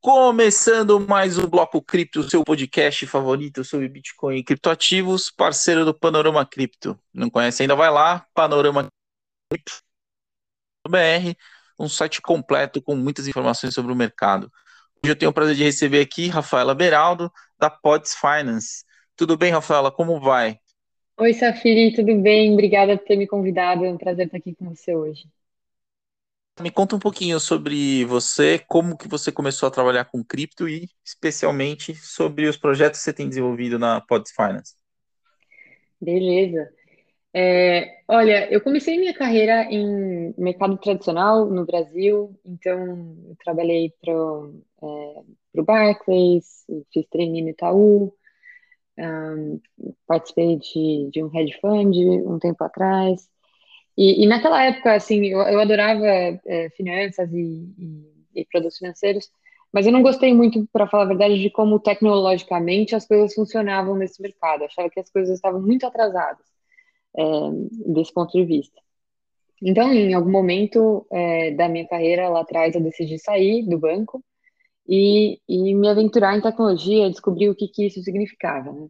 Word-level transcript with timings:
Começando 0.00 1.00
mais 1.00 1.38
um 1.38 1.46
Bloco 1.46 1.80
Cripto, 1.80 2.22
seu 2.28 2.44
podcast 2.44 3.06
favorito 3.06 3.64
sobre 3.64 3.88
Bitcoin 3.88 4.36
e 4.36 4.44
criptoativos, 4.44 5.30
parceiro 5.30 5.84
do 5.84 5.94
Panorama 5.94 6.44
Cripto. 6.44 6.98
Não 7.12 7.30
conhece 7.30 7.62
ainda? 7.62 7.74
Vai 7.74 7.90
lá, 7.90 8.26
panorama 8.34 8.86
BR, 10.86 11.34
um 11.78 11.88
site 11.88 12.20
completo 12.20 12.82
com 12.82 12.94
muitas 12.94 13.26
informações 13.26 13.72
sobre 13.72 13.92
o 13.92 13.96
mercado. 13.96 14.52
Hoje 15.02 15.12
eu 15.12 15.16
tenho 15.16 15.30
o 15.30 15.34
prazer 15.34 15.54
de 15.54 15.64
receber 15.64 16.00
aqui 16.00 16.28
Rafaela 16.28 16.74
Beraldo, 16.74 17.32
da 17.58 17.70
Pods 17.70 18.14
Finance. 18.14 18.84
Tudo 19.16 19.36
bem, 19.36 19.52
Rafaela? 19.52 19.90
Como 19.90 20.20
vai? 20.20 20.58
Oi, 21.16 21.32
Safiri, 21.32 21.94
tudo 21.94 22.14
bem? 22.20 22.52
Obrigada 22.52 22.98
por 22.98 23.06
ter 23.06 23.16
me 23.16 23.26
convidado. 23.26 23.84
É 23.84 23.90
um 23.90 23.96
prazer 23.96 24.26
estar 24.26 24.36
aqui 24.36 24.54
com 24.54 24.68
você 24.68 24.94
hoje. 24.94 25.28
Me 26.60 26.70
conta 26.70 26.94
um 26.94 27.00
pouquinho 27.00 27.40
sobre 27.40 28.04
você, 28.04 28.60
como 28.68 28.96
que 28.96 29.08
você 29.08 29.32
começou 29.32 29.66
a 29.66 29.72
trabalhar 29.72 30.04
com 30.04 30.22
cripto 30.22 30.68
e 30.68 30.88
especialmente 31.04 31.94
sobre 31.96 32.46
os 32.46 32.56
projetos 32.56 33.00
que 33.00 33.04
você 33.04 33.12
tem 33.12 33.28
desenvolvido 33.28 33.76
na 33.76 34.00
Pods 34.00 34.32
Finance. 34.32 34.76
Beleza. 36.00 36.70
É, 37.36 38.02
olha, 38.06 38.48
eu 38.52 38.60
comecei 38.60 38.96
minha 38.96 39.12
carreira 39.12 39.64
em 39.64 40.32
mercado 40.38 40.78
tradicional 40.78 41.46
no 41.46 41.66
Brasil, 41.66 42.38
então 42.44 43.16
trabalhei 43.42 43.92
para 44.00 44.12
é, 44.12 45.56
o 45.56 45.64
Barclays, 45.64 46.64
fiz 46.92 47.04
treino 47.10 47.40
no 47.40 47.48
Itaú, 47.48 48.14
um, 48.96 49.60
participei 50.06 50.56
de, 50.56 51.10
de 51.10 51.24
um 51.24 51.36
hedge 51.36 51.58
fund 51.60 51.96
um 52.24 52.38
tempo 52.38 52.62
atrás, 52.62 53.28
e, 53.96 54.24
e 54.24 54.26
naquela 54.26 54.62
época, 54.64 54.94
assim, 54.94 55.24
eu, 55.26 55.40
eu 55.40 55.60
adorava 55.60 56.06
é, 56.06 56.70
finanças 56.76 57.32
e, 57.32 57.68
e, 57.78 58.40
e, 58.40 58.44
produtos 58.46 58.78
financeiros, 58.78 59.30
mas 59.72 59.86
eu 59.86 59.92
não 59.92 60.02
gostei 60.02 60.34
muito, 60.34 60.68
para 60.72 60.86
falar 60.86 61.04
a 61.04 61.08
verdade, 61.08 61.40
de 61.40 61.50
como 61.50 61.80
tecnologicamente 61.80 62.94
as 62.94 63.06
coisas 63.06 63.34
funcionavam 63.34 63.96
nesse 63.96 64.20
mercado. 64.20 64.62
Eu 64.62 64.66
achava 64.66 64.90
que 64.90 65.00
as 65.00 65.10
coisas 65.10 65.36
estavam 65.36 65.60
muito 65.60 65.86
atrasadas 65.86 66.46
é, 67.16 67.22
desse 67.92 68.12
ponto 68.12 68.32
de 68.32 68.44
vista. 68.44 68.80
Então, 69.62 69.92
em 69.92 70.12
algum 70.14 70.30
momento 70.30 71.06
é, 71.10 71.52
da 71.52 71.68
minha 71.68 71.86
carreira 71.88 72.28
lá 72.28 72.40
atrás, 72.40 72.74
eu 72.74 72.82
decidi 72.82 73.18
sair 73.18 73.66
do 73.66 73.78
banco 73.78 74.22
e, 74.88 75.40
e 75.48 75.74
me 75.74 75.88
aventurar 75.88 76.36
em 76.36 76.40
tecnologia, 76.40 77.10
descobrir 77.10 77.48
o 77.48 77.54
que, 77.54 77.68
que 77.68 77.86
isso 77.86 78.02
significava. 78.02 78.72
Né? 78.72 78.88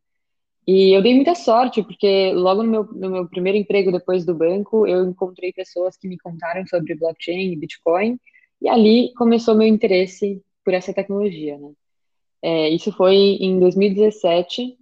E 0.67 0.97
eu 0.97 1.03
dei 1.03 1.15
muita 1.15 1.35
sorte, 1.35 1.83
porque 1.83 2.33
logo 2.33 2.63
no 2.63 2.71
meu, 2.71 2.85
no 2.85 3.11
meu 3.11 3.29
primeiro 3.29 3.59
emprego 3.59 3.93
depois 3.93 4.25
do 4.25 4.35
banco, 4.35 4.87
eu 4.87 5.05
encontrei 5.05 5.53
pessoas 5.53 5.97
que 5.97 6.09
me 6.09 6.19
contaram 6.19 6.67
sobre 6.67 6.95
blockchain 6.95 7.53
e 7.53 7.57
Bitcoin, 7.57 8.19
e 8.63 8.69
ali 8.69 9.13
começou 9.15 9.55
meu 9.55 9.69
interesse 9.69 10.43
por 10.65 10.73
essa 10.73 10.95
tecnologia, 10.95 11.59
né? 11.59 11.73
É, 12.43 12.69
isso 12.71 12.93
foi 12.93 13.15
em 13.15 13.59
2017, 13.59 14.77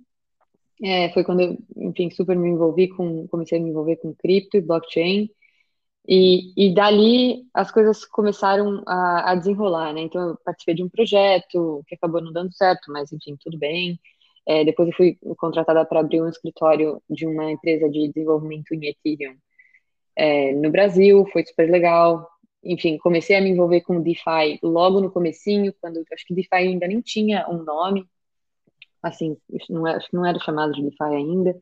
é, 0.84 1.10
foi 1.10 1.24
quando 1.24 1.40
eu, 1.40 1.58
enfim, 1.76 2.10
super 2.10 2.36
me 2.36 2.48
envolvi 2.48 2.88
com, 2.88 3.26
comecei 3.28 3.58
a 3.58 3.62
me 3.62 3.70
envolver 3.70 3.96
com 3.96 4.14
cripto 4.14 4.56
e 4.56 4.60
blockchain, 4.60 5.28
e, 6.08 6.52
e 6.56 6.74
dali 6.74 7.44
as 7.54 7.70
coisas 7.70 8.04
começaram 8.04 8.82
a, 8.86 9.32
a 9.32 9.34
desenrolar, 9.34 9.92
né? 9.92 10.02
Então 10.02 10.30
eu 10.30 10.38
participei 10.44 10.74
de 10.74 10.82
um 10.82 10.88
projeto 10.88 11.82
que 11.86 11.94
acabou 11.94 12.20
não 12.20 12.32
dando 12.32 12.52
certo, 12.52 12.90
mas 12.90 13.12
enfim, 13.12 13.36
tudo 13.40 13.58
bem. 13.58 13.98
É, 14.46 14.64
depois 14.64 14.88
eu 14.88 14.94
fui 14.94 15.18
contratada 15.36 15.84
para 15.84 16.00
abrir 16.00 16.20
um 16.22 16.28
escritório 16.28 17.00
de 17.08 17.26
uma 17.26 17.50
empresa 17.52 17.88
de 17.88 18.08
desenvolvimento 18.12 18.72
em 18.72 18.86
Ethereum 18.86 19.36
é, 20.16 20.52
no 20.52 20.70
Brasil, 20.70 21.26
foi 21.32 21.44
super 21.44 21.70
legal. 21.70 22.28
Enfim, 22.64 22.98
comecei 22.98 23.36
a 23.36 23.40
me 23.40 23.50
envolver 23.50 23.80
com 23.82 24.00
DeFi 24.02 24.58
logo 24.62 25.00
no 25.00 25.10
comecinho, 25.10 25.74
quando 25.80 26.04
acho 26.12 26.26
que 26.26 26.34
DeFi 26.34 26.48
ainda 26.52 26.86
nem 26.86 27.00
tinha 27.00 27.48
um 27.48 27.62
nome, 27.64 28.06
assim, 29.02 29.36
não 29.70 29.86
era, 29.86 29.98
acho 29.98 30.08
que 30.10 30.16
não 30.16 30.26
era 30.26 30.38
chamado 30.40 30.72
de 30.72 30.82
DeFi 30.82 31.04
ainda. 31.04 31.56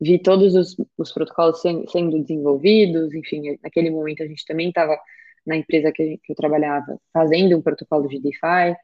Vi 0.00 0.18
todos 0.20 0.54
os, 0.54 0.76
os 0.98 1.12
protocolos 1.12 1.60
sendo, 1.60 1.88
sendo 1.90 2.20
desenvolvidos, 2.22 3.14
enfim, 3.14 3.56
naquele 3.62 3.90
momento 3.90 4.22
a 4.22 4.26
gente 4.26 4.44
também 4.46 4.68
estava 4.68 4.96
na 5.46 5.56
empresa 5.56 5.92
que, 5.92 6.18
que 6.18 6.32
eu 6.32 6.36
trabalhava 6.36 6.98
fazendo 7.12 7.56
um 7.56 7.62
protocolo 7.62 8.08
de 8.08 8.20
DeFi. 8.20 8.76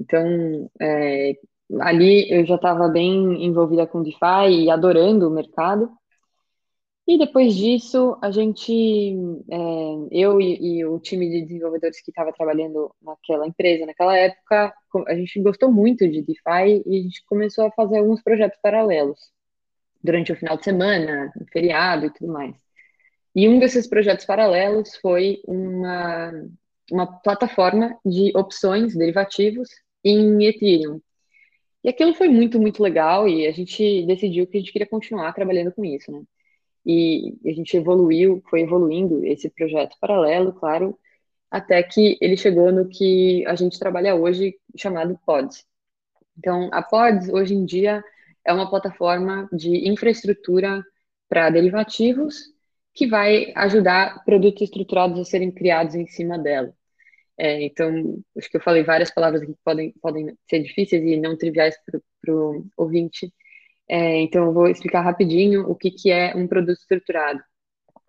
Então, 0.00 0.70
é, 0.80 1.34
ali 1.80 2.30
eu 2.30 2.44
já 2.44 2.56
estava 2.56 2.88
bem 2.88 3.44
envolvida 3.44 3.86
com 3.86 4.02
DeFi 4.02 4.64
e 4.64 4.70
adorando 4.70 5.28
o 5.28 5.30
mercado. 5.30 5.90
E 7.06 7.18
depois 7.18 7.56
disso, 7.56 8.16
a 8.22 8.30
gente, 8.30 8.72
é, 9.50 9.56
eu 10.12 10.40
e, 10.40 10.78
e, 10.78 10.84
o 10.84 10.98
time 11.00 11.28
de 11.28 11.42
desenvolvedores 11.42 12.00
que 12.00 12.10
estava 12.10 12.32
trabalhando 12.32 12.94
naquela 13.02 13.46
empresa 13.46 13.84
naquela 13.84 14.16
época, 14.16 14.72
a 15.08 15.14
gente 15.14 15.40
gostou 15.42 15.72
muito 15.72 16.08
de 16.08 16.22
DeFi 16.22 16.82
e 16.86 17.00
a 17.00 17.02
gente 17.02 17.24
começou 17.26 17.66
a 17.66 17.72
fazer 17.72 17.98
alguns 17.98 18.22
projetos 18.22 18.58
paralelos 18.62 19.18
durante 20.02 20.32
o 20.32 20.36
final 20.36 20.56
de 20.56 20.64
semana, 20.64 21.32
feriado 21.52 22.06
e 22.06 22.10
tudo 22.10 22.32
mais. 22.32 22.54
E 23.34 23.48
um 23.48 23.58
desses 23.58 23.88
projetos 23.88 24.24
paralelos 24.24 24.96
foi 24.96 25.40
uma, 25.46 26.32
uma 26.90 27.06
plataforma 27.20 27.98
de 28.04 28.32
opções 28.36 28.96
derivativos 28.96 29.68
em 30.04 30.44
Ethereum. 30.44 31.00
E 31.82 31.88
aquilo 31.88 32.14
foi 32.14 32.28
muito, 32.28 32.60
muito 32.60 32.82
legal 32.82 33.28
e 33.28 33.46
a 33.46 33.52
gente 33.52 34.04
decidiu 34.06 34.46
que 34.46 34.56
a 34.58 34.60
gente 34.60 34.72
queria 34.72 34.88
continuar 34.88 35.32
trabalhando 35.32 35.72
com 35.72 35.84
isso, 35.84 36.12
né? 36.12 36.22
E 36.84 37.38
a 37.46 37.52
gente 37.52 37.76
evoluiu, 37.76 38.42
foi 38.50 38.62
evoluindo 38.62 39.24
esse 39.24 39.50
projeto 39.50 39.96
paralelo, 40.00 40.52
claro, 40.52 40.98
até 41.50 41.82
que 41.82 42.18
ele 42.20 42.36
chegou 42.36 42.72
no 42.72 42.88
que 42.88 43.44
a 43.46 43.54
gente 43.54 43.78
trabalha 43.78 44.14
hoje, 44.14 44.58
chamado 44.76 45.18
Pods. 45.26 45.66
Então, 46.38 46.70
a 46.72 46.82
Pods, 46.82 47.28
hoje 47.28 47.54
em 47.54 47.64
dia, 47.64 48.04
é 48.44 48.52
uma 48.52 48.68
plataforma 48.70 49.48
de 49.52 49.88
infraestrutura 49.88 50.84
para 51.28 51.50
derivativos 51.50 52.36
que 52.94 53.06
vai 53.06 53.52
ajudar 53.56 54.24
produtos 54.24 54.62
estruturados 54.62 55.18
a 55.20 55.24
serem 55.24 55.50
criados 55.50 55.94
em 55.94 56.06
cima 56.06 56.38
dela. 56.38 56.74
É, 57.40 57.62
então, 57.62 58.22
acho 58.36 58.50
que 58.50 58.58
eu 58.58 58.60
falei 58.60 58.82
várias 58.82 59.10
palavras 59.10 59.42
que 59.42 59.54
podem, 59.64 59.94
podem 60.02 60.36
ser 60.46 60.62
difíceis 60.62 61.02
e 61.02 61.16
não 61.16 61.38
triviais 61.38 61.74
para 62.20 62.34
o 62.34 62.66
ouvinte. 62.76 63.32
É, 63.88 64.20
então, 64.20 64.46
eu 64.46 64.52
vou 64.52 64.68
explicar 64.68 65.00
rapidinho 65.00 65.62
o 65.62 65.74
que, 65.74 65.90
que 65.90 66.10
é 66.10 66.34
um 66.36 66.46
produto 66.46 66.78
estruturado. 66.78 67.40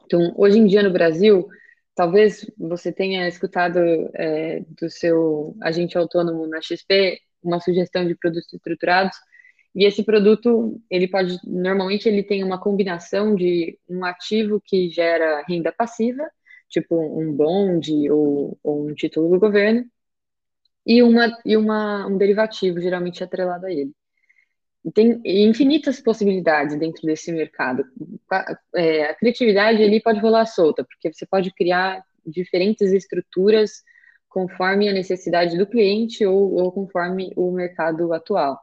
Então, 0.05 0.33
hoje 0.35 0.59
em 0.59 0.67
dia 0.67 0.83
no 0.83 0.91
Brasil, 0.91 1.47
talvez 1.95 2.45
você 2.57 2.91
tenha 2.91 3.25
escutado 3.25 3.79
é, 4.15 4.65
do 4.67 4.89
seu 4.89 5.55
agente 5.61 5.97
autônomo 5.97 6.45
na 6.45 6.61
XP 6.61 7.17
uma 7.41 7.61
sugestão 7.61 8.05
de 8.05 8.15
produtos 8.15 8.51
estruturados, 8.53 9.17
e 9.73 9.85
esse 9.85 10.03
produto, 10.03 10.81
ele 10.89 11.07
pode, 11.07 11.39
normalmente 11.45 12.07
ele 12.09 12.21
tem 12.21 12.43
uma 12.43 12.59
combinação 12.59 13.33
de 13.33 13.79
um 13.89 14.03
ativo 14.03 14.61
que 14.63 14.89
gera 14.89 15.45
renda 15.47 15.71
passiva 15.71 16.29
tipo 16.71 16.95
um 16.95 17.31
bonde 17.33 18.09
ou, 18.09 18.57
ou 18.63 18.87
um 18.87 18.95
título 18.95 19.29
do 19.29 19.39
governo, 19.39 19.85
e, 20.85 21.03
uma, 21.03 21.37
e 21.45 21.55
uma, 21.55 22.07
um 22.07 22.17
derivativo 22.17 22.79
geralmente 22.79 23.23
atrelado 23.23 23.67
a 23.67 23.71
ele. 23.71 23.91
Tem 24.95 25.21
infinitas 25.23 26.01
possibilidades 26.01 26.75
dentro 26.79 27.03
desse 27.03 27.31
mercado. 27.31 27.83
É, 28.75 29.05
a 29.05 29.13
criatividade 29.13 29.83
ali 29.83 30.01
pode 30.01 30.19
rolar 30.19 30.45
solta, 30.47 30.83
porque 30.83 31.13
você 31.13 31.25
pode 31.25 31.53
criar 31.53 32.03
diferentes 32.25 32.91
estruturas 32.91 33.83
conforme 34.27 34.89
a 34.89 34.93
necessidade 34.93 35.55
do 35.55 35.67
cliente 35.67 36.25
ou, 36.25 36.53
ou 36.53 36.71
conforme 36.71 37.31
o 37.35 37.51
mercado 37.51 38.11
atual. 38.11 38.59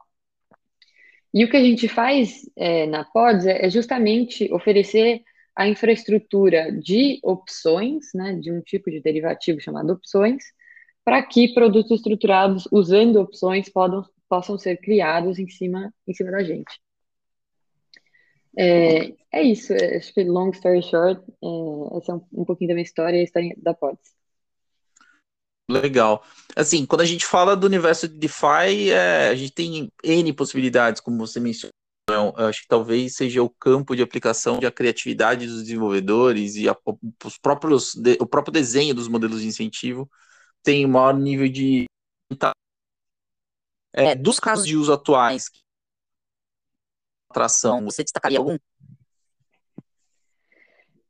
E 1.33 1.45
o 1.45 1.49
que 1.49 1.55
a 1.55 1.63
gente 1.63 1.87
faz 1.87 2.49
é, 2.57 2.85
na 2.87 3.05
Pods 3.05 3.45
é, 3.45 3.65
é 3.65 3.69
justamente 3.69 4.51
oferecer 4.51 5.21
a 5.59 5.67
infraestrutura 5.67 6.71
de 6.71 7.19
opções, 7.21 8.13
né, 8.15 8.33
de 8.35 8.49
um 8.49 8.61
tipo 8.61 8.89
de 8.89 9.01
derivativo 9.01 9.59
chamado 9.59 9.91
opções, 9.91 10.41
para 11.03 11.21
que 11.21 11.53
produtos 11.53 11.91
estruturados 11.91 12.65
usando 12.71 13.17
opções 13.17 13.67
podam, 13.67 14.05
possam 14.29 14.57
ser 14.57 14.77
criados 14.77 15.37
em 15.37 15.49
cima, 15.49 15.93
em 16.07 16.13
cima 16.13 16.31
da 16.31 16.41
gente. 16.45 16.79
É, 18.57 19.13
é 19.33 19.43
isso, 19.43 19.73
é, 19.73 19.97
acho 19.97 20.13
que 20.13 20.23
long 20.23 20.51
story 20.51 20.81
short, 20.81 21.21
é, 21.43 21.97
essa 21.97 22.13
é 22.13 22.15
um, 22.15 22.21
um 22.31 22.45
pouquinho 22.45 22.69
da 22.69 22.73
minha 22.73 22.85
história 22.85 23.17
e 23.17 23.19
a 23.19 23.23
história 23.23 23.53
da 23.57 23.73
Pods. 23.73 24.13
Legal. 25.69 26.23
Assim, 26.55 26.85
quando 26.85 27.01
a 27.01 27.05
gente 27.05 27.25
fala 27.25 27.53
do 27.53 27.67
universo 27.67 28.07
de 28.07 28.15
DeFi, 28.15 28.91
é, 28.91 29.27
a 29.27 29.35
gente 29.35 29.51
tem 29.51 29.91
N 30.01 30.31
possibilidades, 30.31 31.01
como 31.01 31.17
você 31.17 31.37
mencionou 31.37 31.78
eu 32.13 32.47
acho 32.47 32.61
que 32.61 32.67
talvez 32.67 33.15
seja 33.15 33.41
o 33.41 33.49
campo 33.49 33.95
de 33.95 34.01
aplicação 34.01 34.59
da 34.59 34.71
criatividade 34.71 35.47
dos 35.47 35.61
desenvolvedores 35.63 36.55
e 36.55 36.67
a, 36.67 36.75
os 37.25 37.37
próprios, 37.37 37.95
o 38.19 38.25
próprio 38.25 38.53
desenho 38.53 38.93
dos 38.93 39.07
modelos 39.07 39.41
de 39.41 39.47
incentivo 39.47 40.09
tem 40.63 40.85
um 40.85 40.89
maior 40.89 41.13
nível 41.17 41.47
de. 41.47 41.85
É, 43.93 44.13
dos 44.15 44.39
casos 44.39 44.65
de 44.65 44.75
uso 44.75 44.93
atuais, 44.93 45.49
atração, 47.29 47.83
você 47.83 48.03
destacaria 48.03 48.37
algum? 48.37 48.57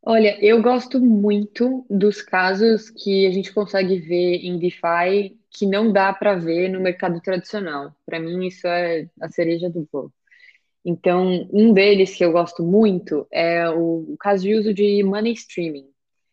Olha, 0.02 0.44
eu 0.44 0.62
gosto 0.62 1.00
muito 1.00 1.86
dos 1.90 2.22
casos 2.22 2.90
que 2.90 3.28
a 3.28 3.32
gente 3.32 3.54
consegue 3.54 4.00
ver 4.00 4.38
em 4.46 4.58
DeFi 4.58 5.38
que 5.52 5.66
não 5.66 5.92
dá 5.92 6.14
para 6.14 6.36
ver 6.36 6.70
no 6.70 6.80
mercado 6.80 7.20
tradicional. 7.22 7.94
Para 8.06 8.20
mim, 8.20 8.48
isso 8.48 8.66
é 8.66 9.10
a 9.20 9.30
cereja 9.30 9.70
do 9.70 9.88
bolo. 9.92 10.14
Então, 10.84 11.48
um 11.52 11.74
deles 11.74 12.16
que 12.16 12.24
eu 12.24 12.32
gosto 12.32 12.64
muito 12.64 13.28
é 13.32 13.70
o, 13.70 14.14
o 14.14 14.18
caso 14.18 14.44
de 14.44 14.56
uso 14.56 14.74
de 14.74 15.04
money 15.04 15.34
streaming. 15.34 15.88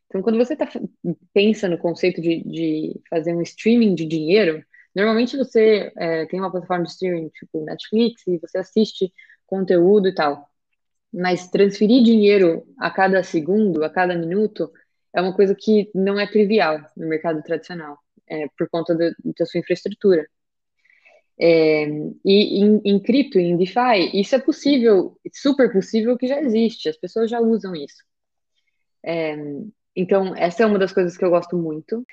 Então, 0.06 0.22
quando 0.22 0.38
você 0.38 0.54
tá, 0.56 0.68
pensa 1.34 1.68
no 1.68 1.78
conceito 1.78 2.20
de, 2.20 2.42
de 2.44 3.00
fazer 3.10 3.34
um 3.34 3.42
streaming 3.42 3.94
de 3.94 4.06
dinheiro, 4.06 4.64
normalmente 4.94 5.36
você 5.36 5.92
é, 5.96 6.26
tem 6.26 6.40
uma 6.40 6.50
plataforma 6.50 6.84
de 6.84 6.90
streaming 6.90 7.28
tipo 7.30 7.64
Netflix 7.64 8.26
e 8.26 8.38
você 8.38 8.58
assiste 8.58 9.12
conteúdo 9.46 10.08
e 10.08 10.14
tal. 10.14 10.48
Mas 11.12 11.48
transferir 11.48 12.02
dinheiro 12.02 12.64
a 12.78 12.90
cada 12.90 13.22
segundo, 13.22 13.84
a 13.84 13.90
cada 13.90 14.16
minuto, 14.16 14.70
é 15.14 15.20
uma 15.20 15.34
coisa 15.34 15.54
que 15.54 15.90
não 15.94 16.20
é 16.20 16.26
trivial 16.26 16.78
no 16.96 17.08
mercado 17.08 17.42
tradicional, 17.42 17.98
é, 18.28 18.46
por 18.56 18.68
conta 18.68 18.94
da 18.94 19.46
sua 19.46 19.60
infraestrutura. 19.60 20.26
É, 21.38 21.86
e 22.24 22.64
em, 22.64 22.80
em 22.84 22.98
cripto, 22.98 23.38
em 23.38 23.56
DeFi, 23.56 24.10
isso 24.14 24.34
é 24.34 24.38
possível, 24.38 25.18
super 25.32 25.70
possível 25.70 26.16
que 26.16 26.26
já 26.26 26.40
existe, 26.40 26.88
as 26.88 26.96
pessoas 26.96 27.30
já 27.30 27.40
usam 27.40 27.74
isso. 27.74 28.02
É, 29.04 29.36
então, 29.94 30.34
essa 30.34 30.62
é 30.62 30.66
uma 30.66 30.78
das 30.78 30.92
coisas 30.92 31.16
que 31.16 31.24
eu 31.24 31.30
gosto 31.30 31.56
muito. 31.56 32.04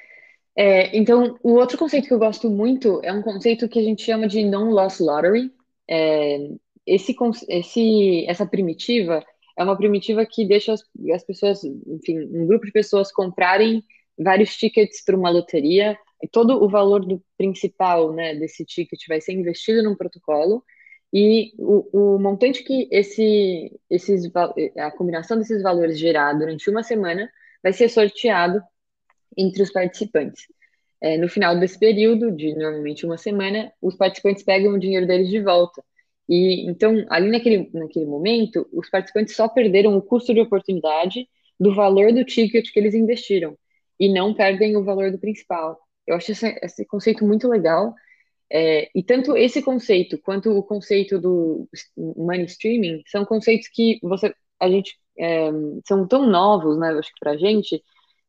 É, 0.55 0.95
então, 0.95 1.37
o 1.41 1.53
outro 1.53 1.77
conceito 1.77 2.07
que 2.07 2.13
eu 2.13 2.19
gosto 2.19 2.49
muito 2.49 2.99
é 3.03 3.11
um 3.11 3.21
conceito 3.21 3.67
que 3.67 3.79
a 3.79 3.83
gente 3.83 4.03
chama 4.03 4.27
de 4.27 4.43
non-loss 4.43 4.99
lottery. 4.99 5.51
É, 5.89 6.49
esse, 6.85 7.15
esse, 7.49 8.25
essa 8.27 8.45
primitiva 8.45 9.23
é 9.57 9.63
uma 9.63 9.77
primitiva 9.77 10.25
que 10.25 10.45
deixa 10.45 10.73
as, 10.73 10.83
as 11.13 11.23
pessoas, 11.23 11.63
enfim, 11.63 12.19
um 12.31 12.45
grupo 12.45 12.65
de 12.65 12.71
pessoas 12.71 13.11
comprarem 13.11 13.83
vários 14.17 14.55
tickets 14.55 15.03
para 15.03 15.17
uma 15.17 15.29
loteria 15.29 15.97
todo 16.31 16.63
o 16.63 16.69
valor 16.69 17.05
do 17.05 17.21
principal 17.37 18.13
né, 18.13 18.35
desse 18.35 18.65
ticket 18.65 19.01
vai 19.07 19.19
ser 19.19 19.33
investido 19.33 19.83
num 19.83 19.95
protocolo 19.95 20.63
e 21.11 21.53
o, 21.57 22.15
o 22.15 22.19
montante 22.19 22.63
que 22.63 22.87
esse, 22.91 23.79
esses, 23.89 24.31
a 24.77 24.91
combinação 24.91 25.37
desses 25.37 25.61
valores 25.61 25.99
gerar 25.99 26.33
durante 26.33 26.69
uma 26.69 26.81
semana 26.81 27.29
vai 27.61 27.71
ser 27.71 27.89
sorteado 27.89 28.61
entre 29.37 29.61
os 29.61 29.71
participantes. 29.71 30.45
É, 30.99 31.17
no 31.17 31.27
final 31.27 31.59
desse 31.59 31.77
período, 31.77 32.31
de 32.31 32.55
normalmente 32.55 33.05
uma 33.05 33.17
semana, 33.17 33.71
os 33.81 33.95
participantes 33.95 34.41
pegam 34.41 34.73
o 34.73 34.79
dinheiro 34.79 35.05
deles 35.05 35.29
de 35.29 35.39
volta. 35.39 35.83
E 36.27 36.67
então, 36.67 37.05
ali 37.09 37.29
naquele, 37.29 37.69
naquele 37.73 38.05
momento, 38.05 38.67
os 38.71 38.89
participantes 38.89 39.35
só 39.35 39.47
perderam 39.47 39.95
o 39.95 40.01
custo 40.01 40.33
de 40.33 40.39
oportunidade 40.39 41.27
do 41.59 41.75
valor 41.75 42.11
do 42.13 42.23
ticket 42.23 42.71
que 42.71 42.79
eles 42.79 42.95
investiram 42.95 43.57
e 43.99 44.11
não 44.11 44.33
perdem 44.33 44.75
o 44.75 44.83
valor 44.83 45.11
do 45.11 45.19
principal. 45.19 45.79
Eu 46.05 46.15
acho 46.15 46.31
esse, 46.31 46.59
esse 46.61 46.85
conceito 46.85 47.25
muito 47.25 47.47
legal. 47.47 47.93
É, 48.51 48.89
e 48.93 49.01
tanto 49.01 49.35
esse 49.35 49.61
conceito 49.61 50.17
quanto 50.19 50.51
o 50.51 50.63
conceito 50.63 51.19
do 51.19 51.67
money 51.97 52.45
streaming 52.45 53.01
são 53.07 53.25
conceitos 53.25 53.67
que 53.67 53.99
você, 54.03 54.33
a 54.59 54.69
gente, 54.69 54.95
é, 55.17 55.49
são 55.87 56.07
tão 56.07 56.27
novos, 56.27 56.77
né, 56.77 56.89
acho 56.89 57.09
que 57.09 57.19
para 57.19 57.31
a 57.31 57.37
gente, 57.37 57.81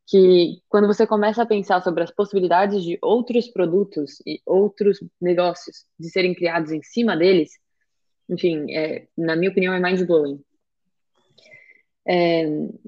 que 0.06 0.62
quando 0.69 0.87
você 0.87 1.06
começa 1.06 1.43
a 1.43 1.46
pensar 1.46 1.82
sobre 1.82 2.02
as 2.02 2.11
possibilidades 2.11 2.82
de 2.82 2.99
outros 3.02 3.49
produtos 3.49 4.20
e 4.26 4.40
outros 4.46 4.99
negócios 5.20 5.84
de 5.99 6.08
serem 6.11 6.34
criados 6.34 6.72
em 6.72 6.82
cima 6.82 7.16
deles, 7.16 7.50
enfim, 8.28 8.70
é, 8.72 9.06
na 9.16 9.37
minha 9.37 9.50
opinião, 9.50 9.75
é 9.75 9.81
mind-blowing. 9.81 10.40
É, 12.06 12.44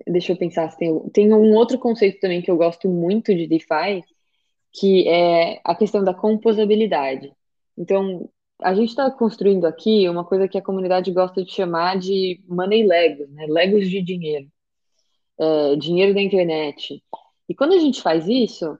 deixa 0.07 0.33
eu 0.33 0.37
pensar 0.37 0.71
se 0.71 0.79
tem, 0.79 0.99
tem 1.11 1.33
um 1.33 1.55
outro 1.55 1.79
conceito 1.79 2.21
também 2.21 2.43
que 2.43 2.51
eu 2.51 2.57
gosto 2.57 2.89
muito 2.89 3.35
de 3.35 3.47
DeFi, 3.47 4.05
que 4.73 5.09
é 5.09 5.61
a 5.65 5.75
questão 5.75 6.05
da 6.05 6.13
composabilidade. 6.13 7.33
Então, 7.77 8.29
a 8.61 8.75
gente 8.75 8.91
está 8.91 9.11
construindo 9.11 9.67
aqui 9.67 10.09
uma 10.09 10.25
coisa 10.25 10.49
que 10.49 10.59
a 10.59 10.63
comunidade 10.63 11.11
gosta 11.13 11.45
de 11.45 11.53
chamar 11.53 11.99
de 11.99 12.43
money 12.49 12.87
legos, 12.87 13.29
né? 13.31 13.47
Legos 13.49 13.89
de 13.89 14.03
dinheiro, 14.03 14.49
é, 15.39 15.77
dinheiro 15.77 16.15
da 16.15 16.21
internet. 16.21 17.03
E 17.49 17.55
quando 17.55 17.75
a 17.75 17.79
gente 17.79 18.03
faz 18.03 18.27
isso, 18.29 18.79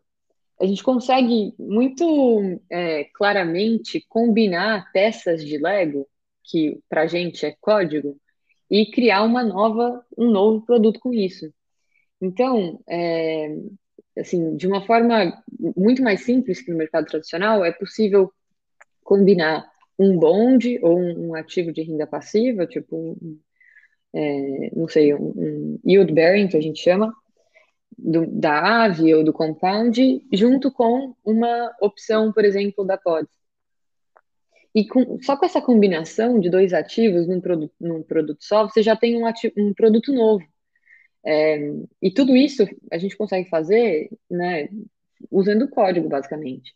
a 0.61 0.67
gente 0.67 0.83
consegue 0.83 1.55
muito 1.59 2.61
é, 2.71 3.05
claramente 3.15 4.05
combinar 4.09 4.91
peças 4.93 5.45
de 5.45 5.59
Lego, 5.59 6.07
que 6.45 6.81
para 6.89 7.03
a 7.03 7.07
gente 7.07 7.45
é 7.45 7.55
código, 7.61 8.17
e 8.71 8.91
criar 8.91 9.23
uma 9.23 9.43
nova, 9.43 10.05
um 10.17 10.31
novo 10.31 10.65
produto 10.65 11.01
com 11.01 11.13
isso. 11.13 11.53
Então, 12.21 12.81
é, 12.89 13.55
assim, 14.19 14.57
de 14.57 14.67
uma 14.67 14.85
forma 14.85 15.43
muito 15.77 16.03
mais 16.03 16.25
simples 16.25 16.61
que 16.61 16.71
no 16.71 16.79
mercado 16.79 17.07
tradicional, 17.07 17.65
é 17.65 17.73
possível 17.73 18.33
combinar 19.03 19.71
um 19.99 20.19
bond 20.19 20.79
ou 20.83 20.99
um, 20.99 21.29
um 21.29 21.35
ativo 21.35 21.73
de 21.73 21.83
renda 21.83 22.07
passiva, 22.07 22.67
tipo, 22.67 22.97
um, 22.97 23.41
é, 24.15 24.71
não 24.75 24.89
sei, 24.89 25.15
um, 25.15 25.33
um, 25.37 25.81
yield 25.85 26.13
bearing, 26.13 26.49
que 26.49 26.57
a 26.57 26.61
gente 26.61 26.81
chama, 26.81 27.13
do, 27.97 28.27
da 28.27 28.85
AVE 28.85 29.15
ou 29.15 29.25
do 29.25 29.33
compound, 29.33 30.23
junto 30.33 30.71
com 30.71 31.15
uma 31.25 31.75
opção, 31.81 32.33
por 32.33 32.45
exemplo, 32.45 32.85
da 32.85 32.99
POD. 32.99 33.29
E 34.77 34.87
com, 34.87 35.19
só 35.23 35.39
com 35.39 35.47
essa 35.47 35.63
combinação 35.63 36.39
de 36.39 36.51
dois 36.51 36.75
ativos 36.75 37.27
num 37.27 37.41
produto, 37.41 37.73
num 37.81 38.03
produto 38.03 38.45
só, 38.45 38.69
você 38.69 38.83
já 38.83 38.95
tem 38.95 39.17
um, 39.17 39.25
ativo, 39.25 39.55
um 39.57 39.73
produto 39.73 40.13
novo. 40.13 40.47
É, 41.25 41.59
e 42.03 42.11
tudo 42.11 42.37
isso 42.37 42.63
a 42.93 42.99
gente 42.99 43.17
consegue 43.17 43.49
fazer 43.49 44.11
né, 44.31 44.69
usando 45.31 45.67
código, 45.71 46.11
basicamente. 46.11 46.75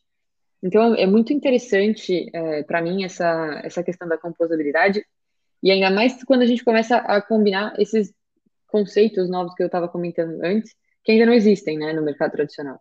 Então, 0.63 0.95
é 0.95 1.05
muito 1.05 1.35
interessante 1.35 2.31
é, 2.33 2.63
para 2.63 2.81
mim 2.81 3.05
essa, 3.05 3.61
essa 3.63 3.83
questão 3.83 4.09
da 4.09 4.17
composabilidade, 4.17 5.05
e 5.63 5.71
ainda 5.71 5.91
mais 5.91 6.25
quando 6.25 6.41
a 6.41 6.47
gente 6.47 6.65
começa 6.65 6.97
a 6.97 7.21
combinar 7.21 7.79
esses 7.79 8.15
conceitos 8.67 9.29
novos 9.29 9.55
que 9.55 9.63
eu 9.63 9.67
estava 9.67 9.89
comentando 9.89 10.43
antes, 10.43 10.75
que 11.05 11.13
ainda 11.13 11.27
não 11.27 11.35
existem 11.35 11.77
né, 11.77 11.93
no 11.93 12.03
mercado 12.03 12.33
tradicional. 12.33 12.81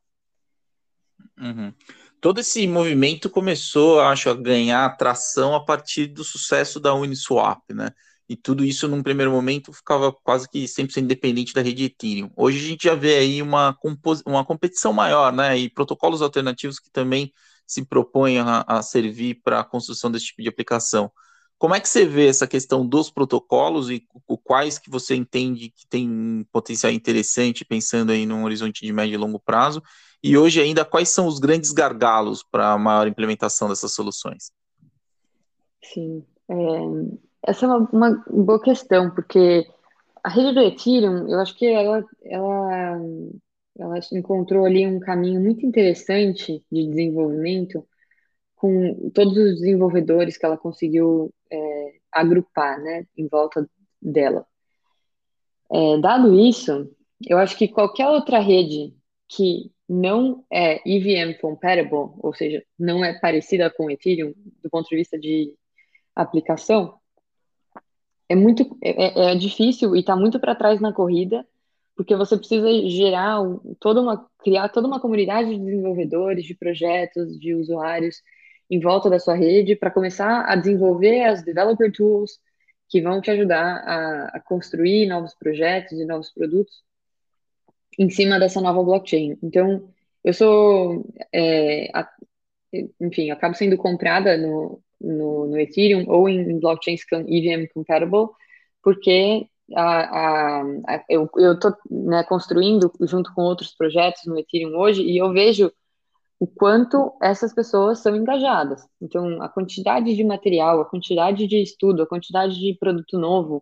Uhum. 1.38 1.74
Todo 2.22 2.40
esse 2.40 2.68
movimento 2.68 3.30
começou, 3.30 4.02
acho, 4.02 4.30
a 4.30 4.34
ganhar 4.34 4.86
atração 4.86 5.56
a 5.56 5.64
partir 5.64 6.08
do 6.08 6.24
sucesso 6.24 6.80
da 6.80 6.94
Uniswap, 6.94 7.62
né? 7.74 7.92
e 8.30 8.36
tudo 8.36 8.64
isso 8.64 8.88
num 8.88 9.02
primeiro 9.02 9.32
momento 9.32 9.74
ficava 9.74 10.14
quase 10.14 10.48
que 10.48 10.68
100% 10.68 10.98
independente 11.04 11.52
da 11.52 11.64
rede 11.64 11.86
Ethereum. 11.86 12.30
Hoje 12.38 12.60
a 12.60 12.70
gente 12.70 12.84
já 12.84 12.94
vê 12.94 13.16
aí 13.18 13.42
uma, 13.42 13.76
uma 14.24 14.46
competição 14.46 14.94
maior, 14.94 15.34
né, 15.34 15.58
e 15.58 15.68
protocolos 15.68 16.22
alternativos 16.22 16.80
que 16.80 16.92
também 16.92 17.34
se 17.66 17.84
propõem 17.84 18.38
a, 18.40 18.64
a 18.68 18.82
servir 18.84 19.42
para 19.44 19.62
a 19.62 19.64
construção 19.64 20.12
desse 20.12 20.28
tipo 20.28 20.44
de 20.44 20.50
aplicação. 20.50 21.12
Como 21.58 21.74
é 21.76 21.80
que 21.80 21.90
você 21.90 22.06
vê 22.06 22.28
essa 22.28 22.48
questão 22.48 22.88
dos 22.88 23.10
protocolos 23.10 23.90
e 23.90 24.06
quais 24.44 24.78
que 24.78 24.90
você 24.90 25.16
entende 25.16 25.70
que 25.72 25.86
tem 25.88 26.46
potencial 26.52 26.92
interessante, 26.92 27.66
pensando 27.66 28.12
aí 28.12 28.26
num 28.26 28.44
horizonte 28.44 28.86
de 28.86 28.94
médio 28.94 29.16
e 29.16 29.18
longo 29.18 29.40
prazo? 29.40 29.82
E 30.22 30.38
hoje 30.38 30.62
ainda, 30.62 30.84
quais 30.84 31.10
são 31.10 31.28
os 31.28 31.40
grandes 31.40 31.72
gargalos 31.72 32.44
para 32.44 32.74
a 32.74 32.78
maior 32.78 33.08
implementação 33.08 33.70
dessas 33.70 33.94
soluções? 33.94 34.52
Sim, 35.82 36.26
é, 36.50 36.56
essa 37.48 37.66
é 37.66 37.70
uma, 37.70 37.90
uma 37.92 38.24
boa 38.30 38.62
questão, 38.62 39.10
porque 39.12 39.66
a 40.24 40.30
rede 40.30 40.54
do 40.54 40.60
Ethereum, 40.60 41.28
eu 41.30 41.40
acho 41.40 41.56
que 41.56 41.66
ela, 41.66 42.04
ela, 42.26 43.00
ela 43.78 44.00
encontrou 44.12 44.66
ali 44.66 44.86
um 44.86 45.00
caminho 45.00 45.40
muito 45.40 45.66
interessante 45.66 46.64
de 46.70 46.88
desenvolvimento 46.88 47.88
com 48.56 49.10
todos 49.12 49.38
os 49.38 49.56
desenvolvedores 49.56 50.38
que 50.38 50.46
ela 50.46 50.58
conseguiu 50.58 51.34
é, 51.50 51.94
agrupar 52.12 52.78
né, 52.82 53.06
em 53.18 53.26
volta 53.28 53.68
dela. 54.02 54.46
É, 55.72 55.98
dado 56.00 56.38
isso, 56.38 56.90
eu 57.26 57.38
acho 57.38 57.58
que 57.58 57.70
qualquer 57.70 58.08
outra 58.10 58.40
rede 58.40 58.94
que 59.30 59.72
não 59.90 60.46
é 60.52 60.80
EVM 60.86 61.40
compatible, 61.42 62.12
ou 62.20 62.32
seja, 62.34 62.64
não 62.78 63.04
é 63.04 63.20
parecida 63.20 63.72
com 63.72 63.90
Ethereum 63.90 64.34
do 64.62 64.70
ponto 64.70 64.88
de 64.88 64.96
vista 64.96 65.18
de 65.18 65.56
aplicação, 66.16 67.00
é 68.30 68.36
muito 68.36 68.78
é, 68.84 69.32
é 69.32 69.36
difícil 69.36 69.96
e 69.96 70.02
está 70.02 70.16
muito 70.16 70.40
para 70.40 70.54
trás 70.54 70.80
na 70.80 70.94
corrida, 70.94 71.46
porque 71.96 72.16
você 72.16 72.38
precisa 72.38 72.70
gerar 72.88 73.40
toda 73.80 74.02
uma 74.02 74.30
criar 74.40 74.70
toda 74.70 74.88
uma 74.88 75.00
comunidade 75.02 75.50
de 75.50 75.58
desenvolvedores, 75.58 76.46
de 76.46 76.54
projetos, 76.56 77.38
de 77.40 77.56
usuários 77.56 78.22
em 78.70 78.80
volta 78.80 79.10
da 79.10 79.20
sua 79.20 79.36
rede 79.36 79.76
para 79.76 79.90
começar 79.90 80.46
a 80.46 80.56
desenvolver 80.56 81.24
as 81.24 81.44
developer 81.44 81.92
tools 81.92 82.40
que 82.88 83.02
vão 83.02 83.20
te 83.22 83.32
ajudar 83.32 83.78
a, 83.86 84.26
a 84.36 84.40
construir 84.40 85.08
novos 85.08 85.34
projetos 85.34 86.00
e 86.00 86.06
novos 86.06 86.32
produtos 86.32 86.84
em 88.00 88.10
cima 88.10 88.40
dessa 88.40 88.62
nova 88.62 88.82
blockchain. 88.82 89.38
Então, 89.44 89.90
eu 90.24 90.34
sou, 90.34 91.06
é, 91.34 91.90
a, 91.94 92.10
enfim, 93.02 93.30
acabo 93.30 93.56
sendo 93.56 93.78
comprada 93.78 94.38
no, 94.38 94.82
no, 95.02 95.48
no 95.48 95.60
Ethereum 95.60 96.06
ou 96.08 96.30
em 96.30 96.60
blockchains 96.60 97.02
EVM 97.12 97.68
compatible, 97.74 98.30
porque 98.82 99.48
a, 99.76 100.62
a, 100.62 100.62
a 100.88 101.06
eu 101.10 101.30
estou 101.54 101.76
né, 101.92 102.24
construindo 102.24 102.92
junto 103.02 103.34
com 103.34 103.42
outros 103.42 103.76
projetos 103.76 104.26
no 104.26 104.40
Ethereum 104.40 104.78
hoje 104.78 105.04
e 105.04 105.18
eu 105.18 105.32
vejo 105.34 105.72
o 106.40 106.48
quanto 106.48 107.14
essas 107.22 107.54
pessoas 107.54 108.00
são 108.00 108.16
engajadas. 108.16 108.82
Então, 109.02 109.42
a 109.42 109.50
quantidade 109.50 110.16
de 110.16 110.24
material, 110.24 110.80
a 110.80 110.86
quantidade 110.86 111.46
de 111.48 111.62
estudo, 111.62 112.04
a 112.04 112.08
quantidade 112.08 112.58
de 112.58 112.78
produto 112.80 113.20
novo, 113.20 113.62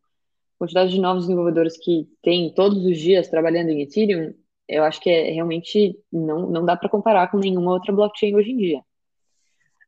quantidade 0.58 0.92
de 0.92 1.00
novos 1.00 1.24
desenvolvedores 1.24 1.78
que 1.78 2.08
tem 2.22 2.54
todos 2.54 2.86
os 2.86 2.98
dias 2.98 3.28
trabalhando 3.28 3.70
em 3.70 3.82
Ethereum, 3.82 4.34
eu 4.68 4.84
acho 4.84 5.00
que 5.00 5.10
é 5.10 5.32
realmente 5.32 5.98
não, 6.12 6.50
não 6.50 6.66
dá 6.66 6.76
para 6.76 6.90
comparar 6.90 7.32
com 7.32 7.38
nenhuma 7.38 7.72
outra 7.72 7.94
blockchain 7.94 8.36
hoje 8.36 8.52
em 8.52 8.58
dia. 8.58 8.82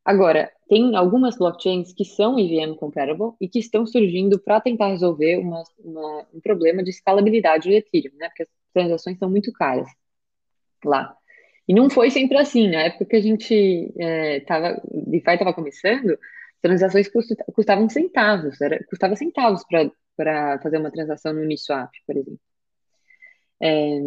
Agora, 0.06 0.52
tem 0.68 0.96
algumas 0.96 1.38
blockchains 1.38 1.94
que 1.94 2.06
são 2.06 2.40
EVM 2.40 2.76
compatible 2.76 3.34
e 3.40 3.48
que 3.48 3.60
estão 3.60 3.86
surgindo 3.86 4.40
para 4.40 4.62
tentar 4.62 4.88
resolver 4.88 5.38
uma, 5.38 5.64
uma, 5.78 6.28
um 6.34 6.40
problema 6.40 6.82
de 6.82 6.90
escalabilidade 6.90 7.70
do 7.70 7.76
Ethereum, 7.76 8.16
né? 8.18 8.28
Porque 8.30 8.44
as 8.44 8.50
transações 8.74 9.18
são 9.18 9.30
muito 9.30 9.52
caras 9.52 9.88
lá. 10.84 11.16
E 11.68 11.74
não 11.74 11.90
foi 11.90 12.10
sempre 12.10 12.38
assim. 12.38 12.70
Na 12.70 12.84
época 12.84 13.06
que 13.06 13.16
a 13.16 13.22
gente 13.22 13.94
é, 14.00 14.40
tava, 14.42 14.82
DeFi 14.92 15.32
estava 15.32 15.54
começando, 15.54 16.18
transações 16.62 17.08
custavam 17.54 17.88
centavos, 17.90 18.60
era, 18.62 18.84
custava 18.86 19.16
centavos 19.16 19.64
para 20.20 20.60
fazer 20.60 20.78
uma 20.78 20.92
transação 20.92 21.32
no 21.32 21.44
Uniswap, 21.44 21.90
por 22.06 22.18
exemplo. 22.18 22.40
É, 23.62 24.00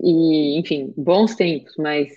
e, 0.00 0.58
enfim, 0.58 0.92
bons 0.96 1.36
tempos, 1.36 1.74
mas 1.78 2.10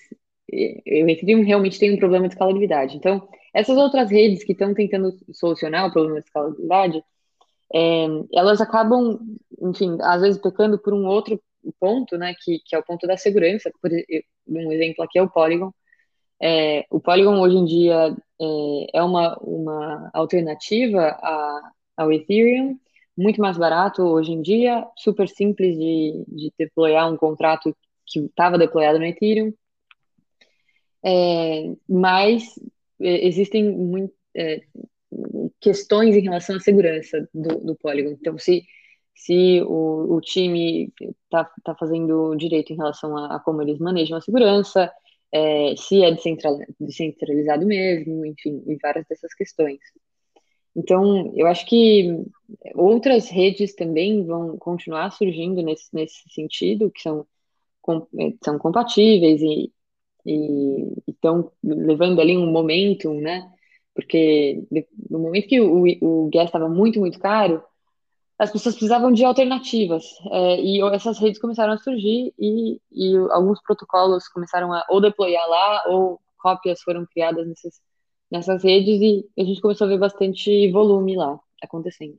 o 0.51 1.09
Ethereum 1.09 1.43
realmente 1.43 1.77
tem 1.77 1.93
um 1.93 1.97
problema 1.97 2.27
de 2.27 2.33
escalabilidade. 2.33 2.97
Então, 2.97 3.29
essas 3.53 3.77
outras 3.77 4.09
redes 4.09 4.43
que 4.43 4.53
estão 4.53 4.73
tentando 4.73 5.15
solucionar 5.31 5.85
o 5.85 5.91
problema 5.91 6.19
de 6.19 6.25
escalabilidade, 6.25 7.03
é, 7.71 8.07
elas 8.33 8.59
acabam, 8.61 9.19
enfim, 9.61 9.95
às 10.01 10.21
vezes 10.23 10.41
pecando 10.41 10.79
por 10.79 10.95
um 10.95 11.05
outro 11.05 11.39
ponto, 11.79 12.17
né, 12.17 12.33
que, 12.43 12.57
que 12.65 12.75
é 12.75 12.79
o 12.79 12.83
ponto 12.83 13.05
da 13.05 13.15
segurança. 13.15 13.69
Por, 13.79 13.91
um 14.47 14.71
exemplo 14.71 15.03
aqui 15.03 15.19
é 15.19 15.21
o 15.21 15.29
Polygon. 15.29 15.71
É, 16.41 16.83
o 16.89 16.99
Polygon 16.99 17.39
hoje 17.39 17.57
em 17.57 17.65
dia 17.65 18.15
é, 18.41 18.97
é 18.99 19.03
uma, 19.03 19.37
uma 19.37 20.09
alternativa 20.15 21.09
a, 21.21 21.71
ao 21.95 22.11
Ethereum, 22.11 22.79
muito 23.17 23.41
mais 23.41 23.57
barato 23.57 24.01
hoje 24.03 24.31
em 24.31 24.41
dia, 24.41 24.85
super 24.97 25.27
simples 25.27 25.77
de, 25.77 26.25
de 26.27 26.53
deployar 26.57 27.11
um 27.11 27.17
contrato 27.17 27.75
que 28.05 28.19
estava 28.19 28.57
deployado 28.57 28.99
no 28.99 29.05
Ethereum. 29.05 29.53
É, 31.03 31.71
mas 31.87 32.59
é, 33.01 33.27
existem 33.27 33.63
muito, 33.63 34.13
é, 34.35 34.61
questões 35.59 36.15
em 36.15 36.21
relação 36.21 36.55
à 36.55 36.59
segurança 36.59 37.27
do, 37.33 37.59
do 37.59 37.75
Polygon. 37.75 38.11
Então, 38.11 38.37
se 38.37 38.63
se 39.15 39.61
o, 39.61 40.15
o 40.15 40.21
time 40.21 40.91
está 40.99 41.49
tá 41.63 41.73
fazendo 41.75 42.35
direito 42.35 42.73
em 42.73 42.75
relação 42.75 43.15
a, 43.17 43.37
a, 43.37 43.39
como 43.39 43.61
eles 43.61 43.79
manejam 43.79 44.17
a 44.17 44.21
segurança, 44.21 44.91
é, 45.31 45.75
se 45.77 46.03
é 46.03 46.11
descentralizado 46.79 47.65
mesmo, 47.65 48.25
enfim, 48.25 48.61
e 48.67 48.75
várias 48.75 49.07
dessas 49.07 49.33
questões. 49.33 49.79
Então, 50.75 51.31
eu 51.35 51.47
acho 51.47 51.65
que 51.65 52.25
outras 52.75 53.29
redes 53.29 53.73
também 53.75 54.25
vão 54.25 54.57
continuar 54.57 55.11
surgindo 55.11 55.61
nesse, 55.61 55.87
nesse 55.93 56.29
sentido, 56.29 56.91
que 56.91 57.01
são, 57.01 57.25
com, 57.81 58.07
é, 58.19 58.33
são 58.43 58.57
compatíveis 58.57 59.41
e, 59.41 59.71
e 60.25 60.93
estão 61.07 61.51
levando 61.63 62.19
ali 62.19 62.37
um 62.37 62.51
momentum, 62.51 63.21
né? 63.21 63.49
Porque 63.93 64.63
no 65.09 65.19
momento 65.19 65.47
que 65.47 65.61
o, 65.61 65.85
o 66.01 66.29
gas 66.29 66.45
estava 66.45 66.67
muito, 66.67 66.99
muito 66.99 67.19
caro, 67.19 67.63
as 68.37 68.51
pessoas 68.51 68.75
precisavam 68.75 69.13
de 69.13 69.23
alternativas 69.23 70.03
é, 70.31 70.59
e 70.59 70.81
essas 70.93 71.17
redes 71.19 71.39
começaram 71.39 71.71
a 71.71 71.77
surgir 71.77 72.33
e, 72.37 72.81
e, 72.91 73.15
alguns 73.31 73.61
protocolos 73.61 74.27
começaram 74.27 74.73
a 74.73 74.85
ou 74.89 74.99
deployar 74.99 75.47
lá 75.47 75.83
ou 75.87 76.19
cópias 76.37 76.81
foram 76.81 77.05
criadas 77.05 77.47
nesses, 77.47 77.79
nessas 78.31 78.63
redes 78.63 79.01
e 79.01 79.29
a 79.37 79.43
gente 79.43 79.61
começou 79.61 79.85
a 79.85 79.89
ver 79.89 79.99
bastante 79.99 80.71
volume 80.71 81.15
lá 81.15 81.39
acontecendo. 81.61 82.17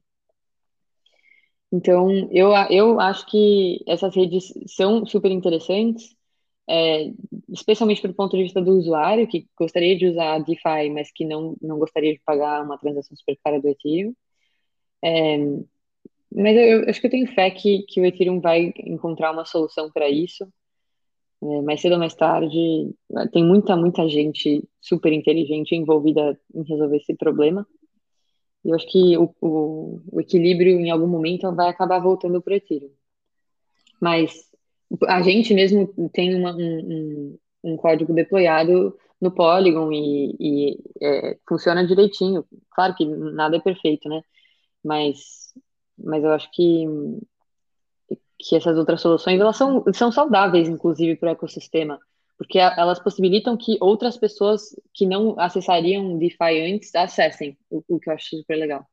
Então, 1.72 2.10
eu, 2.30 2.50
eu 2.70 3.00
acho 3.00 3.26
que 3.26 3.82
essas 3.86 4.14
redes 4.14 4.52
são 4.68 5.04
super 5.04 5.30
interessantes, 5.30 6.14
é, 6.68 7.12
especialmente 7.48 8.06
do 8.06 8.14
ponto 8.14 8.36
de 8.36 8.44
vista 8.44 8.60
do 8.62 8.72
usuário, 8.72 9.26
que 9.28 9.46
gostaria 9.58 9.96
de 9.96 10.06
usar 10.06 10.34
a 10.34 10.38
DeFi, 10.38 10.90
mas 10.92 11.10
que 11.12 11.24
não, 11.24 11.56
não 11.60 11.78
gostaria 11.78 12.12
de 12.12 12.20
pagar 12.24 12.64
uma 12.64 12.78
transação 12.78 13.16
super 13.16 13.36
cara 13.44 13.60
do 13.60 13.68
Ethereum. 13.68 14.14
É, 15.04 15.38
mas 16.32 16.56
eu, 16.56 16.82
eu, 16.82 16.90
acho 16.90 17.00
que 17.00 17.06
eu 17.06 17.10
tenho 17.10 17.34
fé 17.34 17.50
que, 17.50 17.82
que 17.88 18.00
o 18.00 18.06
Ethereum 18.06 18.40
vai 18.40 18.72
encontrar 18.78 19.32
uma 19.32 19.44
solução 19.44 19.90
para 19.90 20.08
isso. 20.08 20.46
É, 21.48 21.62
mais 21.62 21.80
cedo 21.80 21.92
ou 21.92 21.98
mais 21.98 22.14
tarde, 22.14 22.94
tem 23.32 23.44
muita, 23.44 23.76
muita 23.76 24.08
gente 24.08 24.66
super 24.80 25.12
inteligente 25.12 25.74
envolvida 25.76 26.38
em 26.54 26.62
resolver 26.64 26.96
esse 26.96 27.14
problema. 27.14 27.66
E 28.64 28.70
eu 28.70 28.74
acho 28.74 28.86
que 28.90 29.16
o, 29.16 29.32
o, 29.40 30.00
o 30.12 30.20
equilíbrio, 30.20 30.80
em 30.80 30.90
algum 30.90 31.06
momento, 31.06 31.54
vai 31.54 31.68
acabar 31.68 32.00
voltando 32.00 32.42
para 32.42 32.54
o 32.54 32.56
Ethereum. 32.56 32.90
Mas 34.00 34.50
a 35.06 35.22
gente 35.22 35.54
mesmo 35.54 35.92
tem 36.12 36.34
uma, 36.34 36.54
um, 36.54 36.58
um, 37.62 37.72
um, 37.72 37.76
código 37.76 38.12
deployado 38.12 38.96
no 39.20 39.30
Polygon 39.30 39.92
e, 39.92 40.36
e 40.40 40.78
é, 41.00 41.38
funciona 41.48 41.86
direitinho. 41.86 42.44
Claro 42.70 42.94
que 42.94 43.04
nada 43.04 43.56
é 43.56 43.60
perfeito, 43.60 44.08
né? 44.08 44.22
Mas 44.82 45.46
mas 45.98 46.22
eu 46.22 46.30
acho 46.32 46.50
que 46.52 46.84
que 48.38 48.56
essas 48.56 48.76
outras 48.76 49.00
soluções 49.00 49.40
elas 49.40 49.56
são, 49.56 49.84
são 49.92 50.12
saudáveis, 50.12 50.68
inclusive, 50.68 51.16
para 51.16 51.30
o 51.30 51.32
ecossistema, 51.32 51.98
porque 52.36 52.58
elas 52.58 52.98
possibilitam 52.98 53.56
que 53.56 53.78
outras 53.80 54.16
pessoas 54.16 54.74
que 54.92 55.06
não 55.06 55.38
acessariam 55.38 56.18
DeFi 56.18 56.72
antes 56.72 56.94
acessem, 56.94 57.56
o, 57.70 57.82
o 57.88 57.98
que 57.98 58.10
eu 58.10 58.14
acho 58.14 58.36
super 58.36 58.56
legal. 58.56 58.86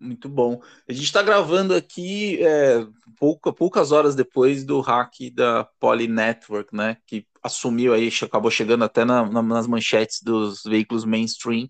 Muito 0.00 0.30
bom. 0.30 0.62
A 0.88 0.92
gente 0.94 1.04
está 1.04 1.22
gravando 1.22 1.74
aqui 1.74 2.42
é, 2.42 2.86
pouca, 3.18 3.52
poucas 3.52 3.92
horas 3.92 4.14
depois 4.14 4.64
do 4.64 4.80
hack 4.80 5.12
da 5.34 5.64
Poly 5.78 6.08
Network, 6.08 6.74
né? 6.74 6.96
Que 7.06 7.26
assumiu 7.42 7.92
aí, 7.92 8.10
acabou 8.22 8.50
chegando 8.50 8.82
até 8.82 9.04
na, 9.04 9.26
na, 9.28 9.42
nas 9.42 9.66
manchetes 9.66 10.22
dos 10.22 10.62
veículos 10.64 11.04
mainstream, 11.04 11.68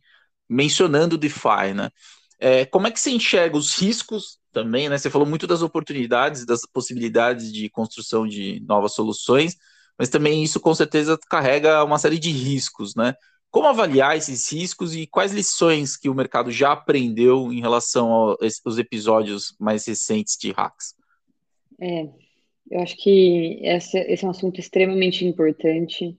mencionando 0.48 1.18
DeFi, 1.18 1.74
né? 1.74 1.90
É, 2.38 2.64
como 2.64 2.86
é 2.86 2.90
que 2.92 3.00
você 3.00 3.10
enxerga 3.10 3.56
os 3.56 3.74
riscos 3.74 4.39
também, 4.52 4.88
né? 4.88 4.98
Você 4.98 5.10
falou 5.10 5.26
muito 5.26 5.46
das 5.46 5.62
oportunidades, 5.62 6.44
das 6.44 6.62
possibilidades 6.62 7.52
de 7.52 7.68
construção 7.68 8.26
de 8.26 8.60
novas 8.66 8.94
soluções, 8.94 9.56
mas 9.98 10.08
também 10.08 10.42
isso 10.42 10.60
com 10.60 10.74
certeza 10.74 11.18
carrega 11.28 11.84
uma 11.84 11.98
série 11.98 12.18
de 12.18 12.30
riscos, 12.30 12.94
né? 12.94 13.14
Como 13.50 13.66
avaliar 13.66 14.16
esses 14.16 14.50
riscos 14.52 14.94
e 14.94 15.06
quais 15.06 15.32
lições 15.32 15.96
que 15.96 16.08
o 16.08 16.14
mercado 16.14 16.52
já 16.52 16.72
aprendeu 16.72 17.52
em 17.52 17.60
relação 17.60 18.10
aos 18.10 18.78
episódios 18.78 19.54
mais 19.58 19.86
recentes 19.86 20.36
de 20.40 20.52
hacks? 20.52 20.94
É, 21.80 22.08
eu 22.70 22.80
acho 22.80 22.96
que 22.96 23.58
esse, 23.62 23.98
esse 23.98 24.24
é 24.24 24.28
um 24.28 24.30
assunto 24.30 24.60
extremamente 24.60 25.24
importante 25.24 26.16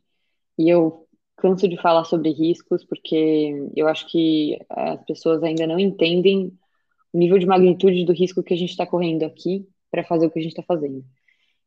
e 0.58 0.70
eu 0.70 1.08
canso 1.38 1.68
de 1.68 1.82
falar 1.82 2.04
sobre 2.04 2.32
riscos, 2.32 2.84
porque 2.84 3.70
eu 3.76 3.88
acho 3.88 4.08
que 4.12 4.60
as 4.70 5.04
pessoas 5.06 5.42
ainda 5.42 5.66
não 5.66 5.80
entendem 5.80 6.52
o 7.14 7.18
nível 7.18 7.38
de 7.38 7.46
magnitude 7.46 8.06
do 8.06 8.14
risco 8.14 8.44
que 8.44 8.54
a 8.54 8.58
gente 8.58 8.72
está 8.72 8.86
correndo 8.86 9.24
aqui 9.24 9.68
para 9.90 10.04
fazer 10.04 10.26
o 10.26 10.32
que 10.32 10.40
a 10.40 10.42
gente 10.42 10.52
está 10.52 10.64
fazendo. 10.64 11.04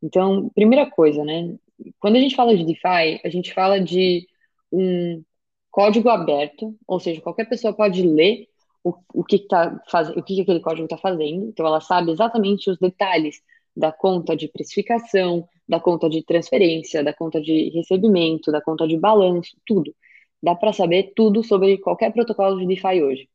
Então, 0.02 0.50
primeira 0.54 0.88
coisa, 0.90 1.24
né? 1.24 1.54
Quando 1.98 2.16
a 2.16 2.20
gente 2.20 2.36
fala 2.36 2.56
de 2.56 2.64
DeFi, 2.64 3.20
a 3.24 3.28
gente 3.28 3.52
fala 3.52 3.80
de 3.80 4.26
um 4.72 5.22
código 5.70 6.08
aberto, 6.08 6.76
ou 6.86 7.00
seja, 7.00 7.20
qualquer 7.20 7.48
pessoa 7.48 7.72
pode 7.72 8.02
ler 8.02 8.46
o, 8.82 8.94
o 9.12 9.24
que 9.24 9.38
tá 9.38 9.82
faz, 9.88 10.10
o 10.10 10.22
que 10.22 10.40
aquele 10.40 10.60
código 10.60 10.84
está 10.84 10.98
fazendo. 10.98 11.46
Então, 11.48 11.66
ela 11.66 11.80
sabe 11.80 12.10
exatamente 12.12 12.70
os 12.70 12.78
detalhes 12.78 13.40
da 13.76 13.90
conta 13.90 14.36
de 14.36 14.48
precificação, 14.48 15.48
da 15.68 15.80
conta 15.80 16.08
de 16.08 16.22
transferência, 16.22 17.02
da 17.02 17.12
conta 17.12 17.40
de 17.40 17.70
recebimento, 17.70 18.52
da 18.52 18.60
conta 18.60 18.86
de 18.86 18.96
balanço, 18.96 19.56
tudo. 19.66 19.94
Dá 20.42 20.54
para 20.54 20.72
saber 20.72 21.12
tudo 21.16 21.42
sobre 21.42 21.78
qualquer 21.78 22.12
protocolo 22.12 22.58
de 22.58 22.66
DeFi 22.66 23.02
hoje, 23.02 23.28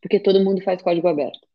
porque 0.00 0.20
todo 0.20 0.44
mundo 0.44 0.62
faz 0.62 0.82
código 0.82 1.08
aberto. 1.08 1.46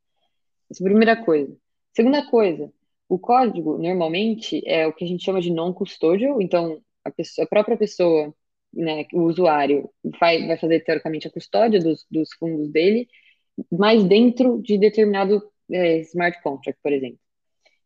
Essa 0.69 0.83
é 0.83 0.86
a 0.86 0.89
primeira 0.89 1.24
coisa. 1.24 1.55
Segunda 1.93 2.25
coisa, 2.29 2.71
o 3.10 3.19
código 3.19 3.77
normalmente 3.77 4.62
é 4.65 4.88
o 4.88 4.93
que 4.93 5.03
a 5.03 5.07
gente 5.07 5.24
chama 5.24 5.41
de 5.41 5.51
non-custodial, 5.51 6.41
então 6.41 6.81
a, 7.03 7.12
pessoa, 7.12 7.45
a, 7.45 7.48
própria 7.50 7.77
pessoa, 7.77 8.33
né, 8.74 9.05
o 9.13 9.24
usuário, 9.24 9.89
vai, 10.19 10.48
vai 10.48 10.57
fazer 10.57 10.79
teoricamente 10.81 11.27
a 11.27 11.31
custódia 11.31 11.79
dos, 11.79 12.05
dos 12.10 12.33
fundos 12.33 12.69
dele, 12.71 13.07
mas 13.71 14.03
dentro 14.03 14.62
de 14.62 14.77
determinado 14.77 15.41
é, 15.69 16.00
smart 16.00 16.41
contract, 16.41 16.79
por 16.81 16.93
exemplo. 16.93 17.19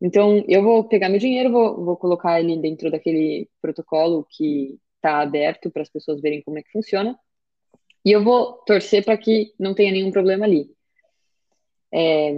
Então, 0.01 0.43
eu 0.47 0.61
vou 0.61 0.83
pegar 0.87 1.09
meu 1.09 1.19
dinheiro, 1.19 1.51
vou, 1.51 1.83
vou 1.83 1.97
colocar 1.97 2.39
ele 2.39 2.57
dentro 2.57 2.91
daquele 2.91 3.49
protocolo 3.61 4.27
que 4.29 4.77
está 4.97 5.21
aberto 5.21 5.71
para 5.71 5.81
as 5.81 5.89
pessoas 5.89 6.21
verem 6.21 6.43
como 6.43 6.59
é 6.59 6.63
que 6.63 6.71
funciona, 6.71 7.17
e 8.05 8.11
eu 8.11 8.23
vou 8.23 8.53
torcer 8.65 9.03
para 9.03 9.17
que 9.17 9.51
não 9.59 9.73
tenha 9.73 9.91
nenhum 9.91 10.11
problema 10.11 10.45
ali. 10.45 10.69
É, 11.91 12.33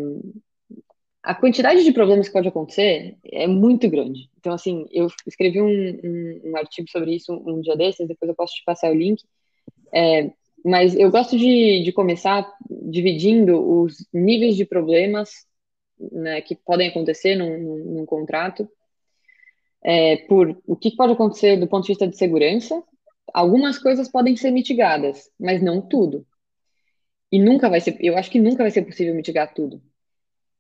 a 1.22 1.36
quantidade 1.36 1.84
de 1.84 1.92
problemas 1.92 2.28
que 2.28 2.34
pode 2.34 2.48
acontecer 2.48 3.18
é 3.26 3.46
muito 3.48 3.90
grande. 3.90 4.30
Então, 4.40 4.54
assim, 4.54 4.86
eu 4.92 5.08
escrevi 5.26 5.62
um, 5.62 5.68
um, 5.68 6.42
um 6.46 6.58
artigo 6.58 6.90
sobre 6.90 7.16
isso 7.16 7.34
um, 7.34 7.60
dia 7.60 7.76
desses, 7.76 8.08
depois 8.08 8.30
eu 8.30 8.36
posso 8.36 8.56
te 8.56 8.64
passar 8.64 8.90
o 8.92 8.96
link. 8.96 9.22
É, 9.94 10.32
mas 10.64 10.96
eu 10.96 11.12
gosto 11.12 11.38
de, 11.38 11.84
de 11.84 11.92
começar 11.92 12.50
dividindo 12.70 13.60
os 13.62 14.08
níveis 14.14 14.56
de 14.56 14.64
problemas 14.64 15.46
né, 16.00 16.40
que 16.42 16.56
podem 16.56 16.88
acontecer 16.88 17.36
num, 17.36 17.58
num, 17.58 17.78
num 17.96 18.06
contrato 18.06 18.70
é, 19.84 20.18
por 20.28 20.58
o 20.66 20.76
que 20.76 20.96
pode 20.96 21.14
acontecer 21.14 21.58
do 21.58 21.68
ponto 21.68 21.84
de 21.84 21.90
vista 21.90 22.08
de 22.08 22.18
segurança. 22.18 22.82
Algumas 23.34 23.78
coisas 23.78 24.10
podem 24.10 24.36
ser 24.36 24.52
mitigadas, 24.52 25.30
mas 25.40 25.62
não 25.62 25.82
tudo. 25.82 26.26
E 27.32 27.40
nunca 27.40 27.70
vai 27.70 27.82
ser, 27.82 27.98
eu 28.00 28.18
acho 28.18 28.32
que 28.32 28.40
nunca 28.40 28.64
vai 28.64 28.72
ser 28.72 28.84
possível 28.84 29.14
mitigar 29.14 29.54
tudo. 29.54 29.82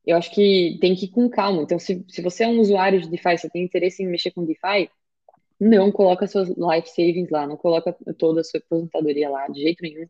Eu 0.05 0.17
acho 0.17 0.31
que 0.31 0.77
tem 0.81 0.95
que 0.95 1.05
ir 1.05 1.09
com 1.09 1.29
calma. 1.29 1.63
Então, 1.63 1.79
se, 1.79 2.05
se 2.09 2.21
você 2.21 2.43
é 2.43 2.47
um 2.47 2.59
usuário 2.59 3.01
de 3.01 3.09
DeFi, 3.09 3.38
você 3.38 3.50
tem 3.50 3.63
interesse 3.63 4.03
em 4.03 4.07
mexer 4.07 4.31
com 4.31 4.45
DeFi, 4.45 4.89
não 5.59 5.91
coloca 5.91 6.27
suas 6.27 6.50
life 6.50 6.89
savings 6.89 7.29
lá, 7.29 7.47
não 7.47 7.57
coloca 7.57 7.95
toda 8.17 8.41
a 8.41 8.43
sua 8.43 8.59
aposentadoria 8.59 9.29
lá, 9.29 9.47
de 9.47 9.62
jeito 9.62 9.81
nenhum, 9.81 10.07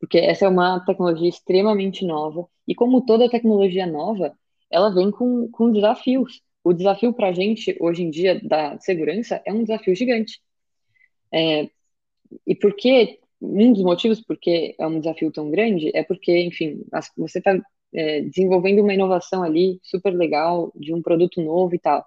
porque 0.00 0.18
essa 0.18 0.46
é 0.46 0.48
uma 0.48 0.80
tecnologia 0.80 1.28
extremamente 1.28 2.04
nova, 2.04 2.48
e 2.66 2.74
como 2.74 3.04
toda 3.04 3.30
tecnologia 3.30 3.86
nova, 3.86 4.36
ela 4.70 4.92
vem 4.92 5.10
com, 5.10 5.48
com 5.50 5.70
desafios. 5.72 6.42
O 6.64 6.72
desafio 6.72 7.12
para 7.12 7.28
a 7.28 7.32
gente, 7.32 7.76
hoje 7.80 8.02
em 8.02 8.10
dia, 8.10 8.40
da 8.42 8.78
segurança, 8.80 9.40
é 9.44 9.52
um 9.52 9.62
desafio 9.62 9.94
gigante. 9.94 10.40
É, 11.32 11.70
e 12.46 12.54
por 12.54 12.74
que, 12.74 13.18
um 13.40 13.72
dos 13.72 13.82
motivos 13.82 14.20
porque 14.20 14.74
é 14.78 14.86
um 14.86 14.98
desafio 14.98 15.30
tão 15.30 15.50
grande, 15.50 15.90
é 15.94 16.02
porque, 16.02 16.38
enfim, 16.40 16.84
você 17.16 17.38
está 17.38 17.58
é, 17.94 18.22
desenvolvendo 18.22 18.82
uma 18.82 18.94
inovação 18.94 19.42
ali 19.42 19.78
super 19.82 20.14
legal, 20.14 20.72
de 20.74 20.94
um 20.94 21.02
produto 21.02 21.42
novo 21.42 21.74
e 21.74 21.78
tal 21.78 22.04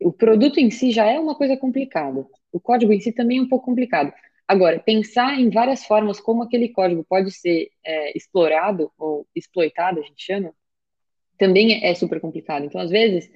o 0.00 0.12
produto 0.12 0.58
em 0.58 0.70
si 0.70 0.90
já 0.90 1.06
é 1.06 1.18
uma 1.18 1.34
coisa 1.34 1.56
complicada. 1.56 2.26
O 2.52 2.58
código 2.58 2.92
em 2.92 3.00
si 3.00 3.12
também 3.12 3.38
é 3.38 3.42
um 3.42 3.48
pouco 3.48 3.66
complicado. 3.66 4.12
Agora, 4.48 4.80
pensar 4.80 5.38
em 5.38 5.50
várias 5.50 5.84
formas 5.84 6.18
como 6.18 6.42
aquele 6.42 6.70
código 6.70 7.04
pode 7.08 7.30
ser 7.30 7.70
é, 7.84 8.16
explorado 8.16 8.90
ou 8.98 9.26
exploitado, 9.36 10.00
a 10.00 10.02
gente 10.02 10.24
chama, 10.24 10.52
também 11.38 11.84
é 11.84 11.94
super 11.94 12.20
complicado. 12.20 12.64
Então, 12.64 12.80
às 12.80 12.90
vezes, 12.90 13.30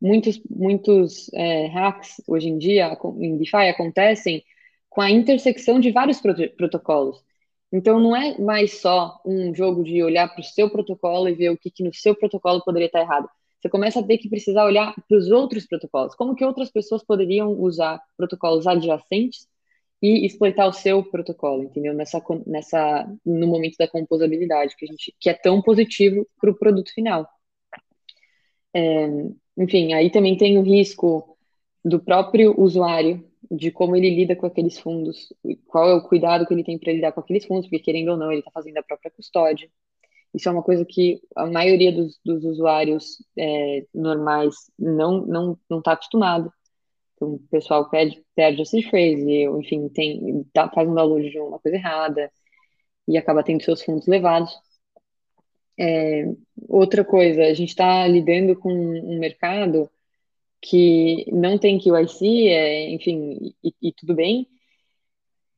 muitos, 0.00 0.40
muitos 0.48 1.30
é, 1.34 1.66
hacks 1.66 2.22
hoje 2.26 2.48
em 2.48 2.56
dia 2.58 2.96
em 3.20 3.36
DeFi 3.36 3.68
acontecem 3.68 4.42
com 4.94 5.00
a 5.00 5.10
intersecção 5.10 5.80
de 5.80 5.90
vários 5.90 6.20
protocolos. 6.56 7.22
Então, 7.72 7.98
não 7.98 8.14
é 8.16 8.38
mais 8.38 8.80
só 8.80 9.20
um 9.26 9.54
jogo 9.54 9.82
de 9.82 10.02
olhar 10.02 10.28
para 10.28 10.40
o 10.40 10.44
seu 10.44 10.70
protocolo 10.70 11.28
e 11.28 11.34
ver 11.34 11.50
o 11.50 11.58
que, 11.58 11.70
que 11.70 11.82
no 11.82 11.92
seu 11.92 12.14
protocolo 12.14 12.62
poderia 12.64 12.86
estar 12.86 13.00
errado 13.00 13.28
você 13.64 13.70
começa 13.70 14.00
a 14.00 14.02
ter 14.02 14.18
que 14.18 14.28
precisar 14.28 14.66
olhar 14.66 14.94
para 15.08 15.16
os 15.16 15.30
outros 15.30 15.66
protocolos. 15.66 16.14
Como 16.14 16.34
que 16.34 16.44
outras 16.44 16.70
pessoas 16.70 17.02
poderiam 17.02 17.50
usar 17.58 17.98
protocolos 18.14 18.66
adjacentes 18.66 19.48
e 20.02 20.26
exploitar 20.26 20.68
o 20.68 20.72
seu 20.72 21.02
protocolo, 21.02 21.62
entendeu? 21.62 21.94
Nessa, 21.94 22.22
nessa, 22.46 23.10
no 23.24 23.46
momento 23.46 23.76
da 23.78 23.88
composabilidade, 23.88 24.76
que, 24.76 24.84
a 24.84 24.88
gente, 24.88 25.14
que 25.18 25.30
é 25.30 25.32
tão 25.32 25.62
positivo 25.62 26.28
para 26.38 26.50
o 26.50 26.54
produto 26.54 26.92
final. 26.92 27.26
É, 28.74 29.08
enfim, 29.56 29.94
aí 29.94 30.10
também 30.10 30.36
tem 30.36 30.58
o 30.58 30.62
risco 30.62 31.38
do 31.82 31.98
próprio 31.98 32.54
usuário, 32.60 33.26
de 33.50 33.70
como 33.70 33.96
ele 33.96 34.10
lida 34.10 34.36
com 34.36 34.46
aqueles 34.46 34.78
fundos, 34.78 35.32
qual 35.66 35.88
é 35.90 35.94
o 35.94 36.02
cuidado 36.02 36.46
que 36.46 36.54
ele 36.54 36.64
tem 36.64 36.78
para 36.78 36.92
lidar 36.92 37.12
com 37.12 37.20
aqueles 37.20 37.44
fundos, 37.44 37.66
porque 37.66 37.84
querendo 37.84 38.10
ou 38.10 38.16
não, 38.16 38.30
ele 38.30 38.40
está 38.40 38.50
fazendo 38.50 38.78
a 38.78 38.82
própria 38.82 39.10
custódia. 39.10 39.70
Isso 40.34 40.48
é 40.48 40.52
uma 40.52 40.62
coisa 40.62 40.84
que 40.84 41.20
a 41.36 41.46
maioria 41.46 41.92
dos, 41.92 42.18
dos 42.24 42.44
usuários 42.44 43.22
é, 43.38 43.86
normais 43.94 44.54
não 44.78 45.24
não 45.26 45.58
não 45.70 45.78
está 45.78 45.92
acostumado. 45.92 46.52
Então, 47.14 47.34
o 47.34 47.38
pessoal 47.50 47.88
perde, 47.88 48.24
perde 48.34 48.62
a 48.62 48.64
seed 48.64 48.88
phrase, 48.90 49.44
enfim, 49.58 49.88
tem, 49.88 50.44
tá, 50.52 50.68
faz 50.70 50.88
um 50.88 50.94
download 50.94 51.30
de 51.30 51.38
uma 51.38 51.58
coisa 51.60 51.76
errada 51.76 52.30
e 53.08 53.16
acaba 53.18 53.42
tendo 53.44 53.62
seus 53.62 53.82
fundos 53.82 54.06
levados. 54.06 54.52
É, 55.78 56.24
outra 56.68 57.04
coisa, 57.04 57.42
a 57.44 57.54
gente 57.54 57.70
está 57.70 58.06
lidando 58.06 58.56
com 58.56 58.72
um 58.72 59.18
mercado 59.18 59.90
que 60.64 61.26
não 61.30 61.58
tem 61.58 61.78
QIC, 61.78 62.48
é, 62.48 62.90
enfim, 62.90 63.54
e, 63.62 63.74
e 63.82 63.92
tudo 63.92 64.14
bem, 64.14 64.48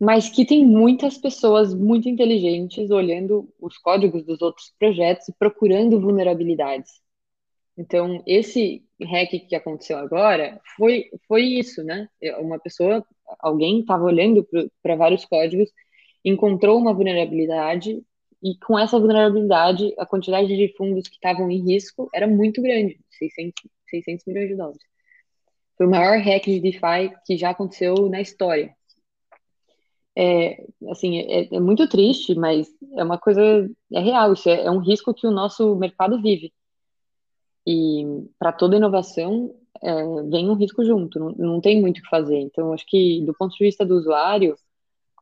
mas 0.01 0.29
que 0.29 0.45
tem 0.45 0.66
muitas 0.66 1.16
pessoas 1.16 1.73
muito 1.73 2.09
inteligentes 2.09 2.90
olhando 2.90 3.49
os 3.61 3.79
códigos 3.79 4.25
dos 4.25 4.42
outros 4.42 4.73
projetos 4.79 5.29
e 5.29 5.33
procurando 5.38 6.01
vulnerabilidades. 6.01 7.01
Então, 7.79 8.23
esse 8.27 8.85
hack 9.01 9.31
que 9.49 9.55
aconteceu 9.55 9.99
agora 9.99 10.61
foi, 10.77 11.11
foi 11.29 11.42
isso, 11.45 11.85
né? 11.85 12.09
Uma 12.40 12.59
pessoa, 12.59 13.05
alguém 13.38 13.81
estava 13.81 14.05
olhando 14.05 14.47
para 14.83 14.97
vários 14.97 15.25
códigos, 15.25 15.71
encontrou 16.25 16.79
uma 16.79 16.92
vulnerabilidade 16.95 18.03
e 18.42 18.59
com 18.59 18.79
essa 18.79 18.99
vulnerabilidade, 18.99 19.95
a 19.99 20.07
quantidade 20.07 20.49
de 20.49 20.75
fundos 20.77 21.09
que 21.09 21.14
estavam 21.14 21.51
em 21.51 21.62
risco 21.64 22.09
era 22.14 22.27
muito 22.27 22.61
grande, 22.61 22.99
600, 23.11 23.62
600 23.88 24.27
milhões 24.27 24.49
de 24.49 24.57
dólares. 24.57 24.96
Foi 25.77 25.87
o 25.87 25.91
maior 25.91 26.19
hack 26.19 26.45
de 26.45 26.61
DeFi 26.61 27.15
que 27.25 27.37
já 27.37 27.51
aconteceu 27.51 28.09
na 28.09 28.21
história 28.21 28.75
é, 30.17 30.65
assim, 30.91 31.19
é, 31.19 31.55
é, 31.55 31.61
muito 31.61 31.87
triste, 31.89 32.35
mas 32.35 32.67
é 32.95 33.05
uma 33.05 33.19
coisa, 33.19 33.43
é 33.93 34.01
real, 34.01 34.33
isso 34.33 34.49
é, 34.49 34.65
é 34.65 34.71
um 34.71 34.79
risco 34.79 35.12
que 35.12 35.27
o 35.27 35.31
nosso 35.31 35.77
mercado 35.77 36.21
vive. 36.23 36.53
E 37.67 38.05
para 38.39 38.53
toda 38.53 38.77
inovação, 38.77 39.55
é, 39.83 40.23
vem 40.31 40.49
um 40.49 40.55
risco 40.55 40.85
junto, 40.85 41.19
não, 41.19 41.31
não 41.33 41.61
tem 41.61 41.81
muito 41.81 41.99
o 41.99 42.03
que 42.03 42.09
fazer. 42.09 42.39
Então, 42.39 42.73
acho 42.73 42.87
que 42.87 43.23
do 43.27 43.35
ponto 43.35 43.53
de 43.57 43.65
vista 43.65 43.85
do 43.85 43.97
usuário, 43.97 44.57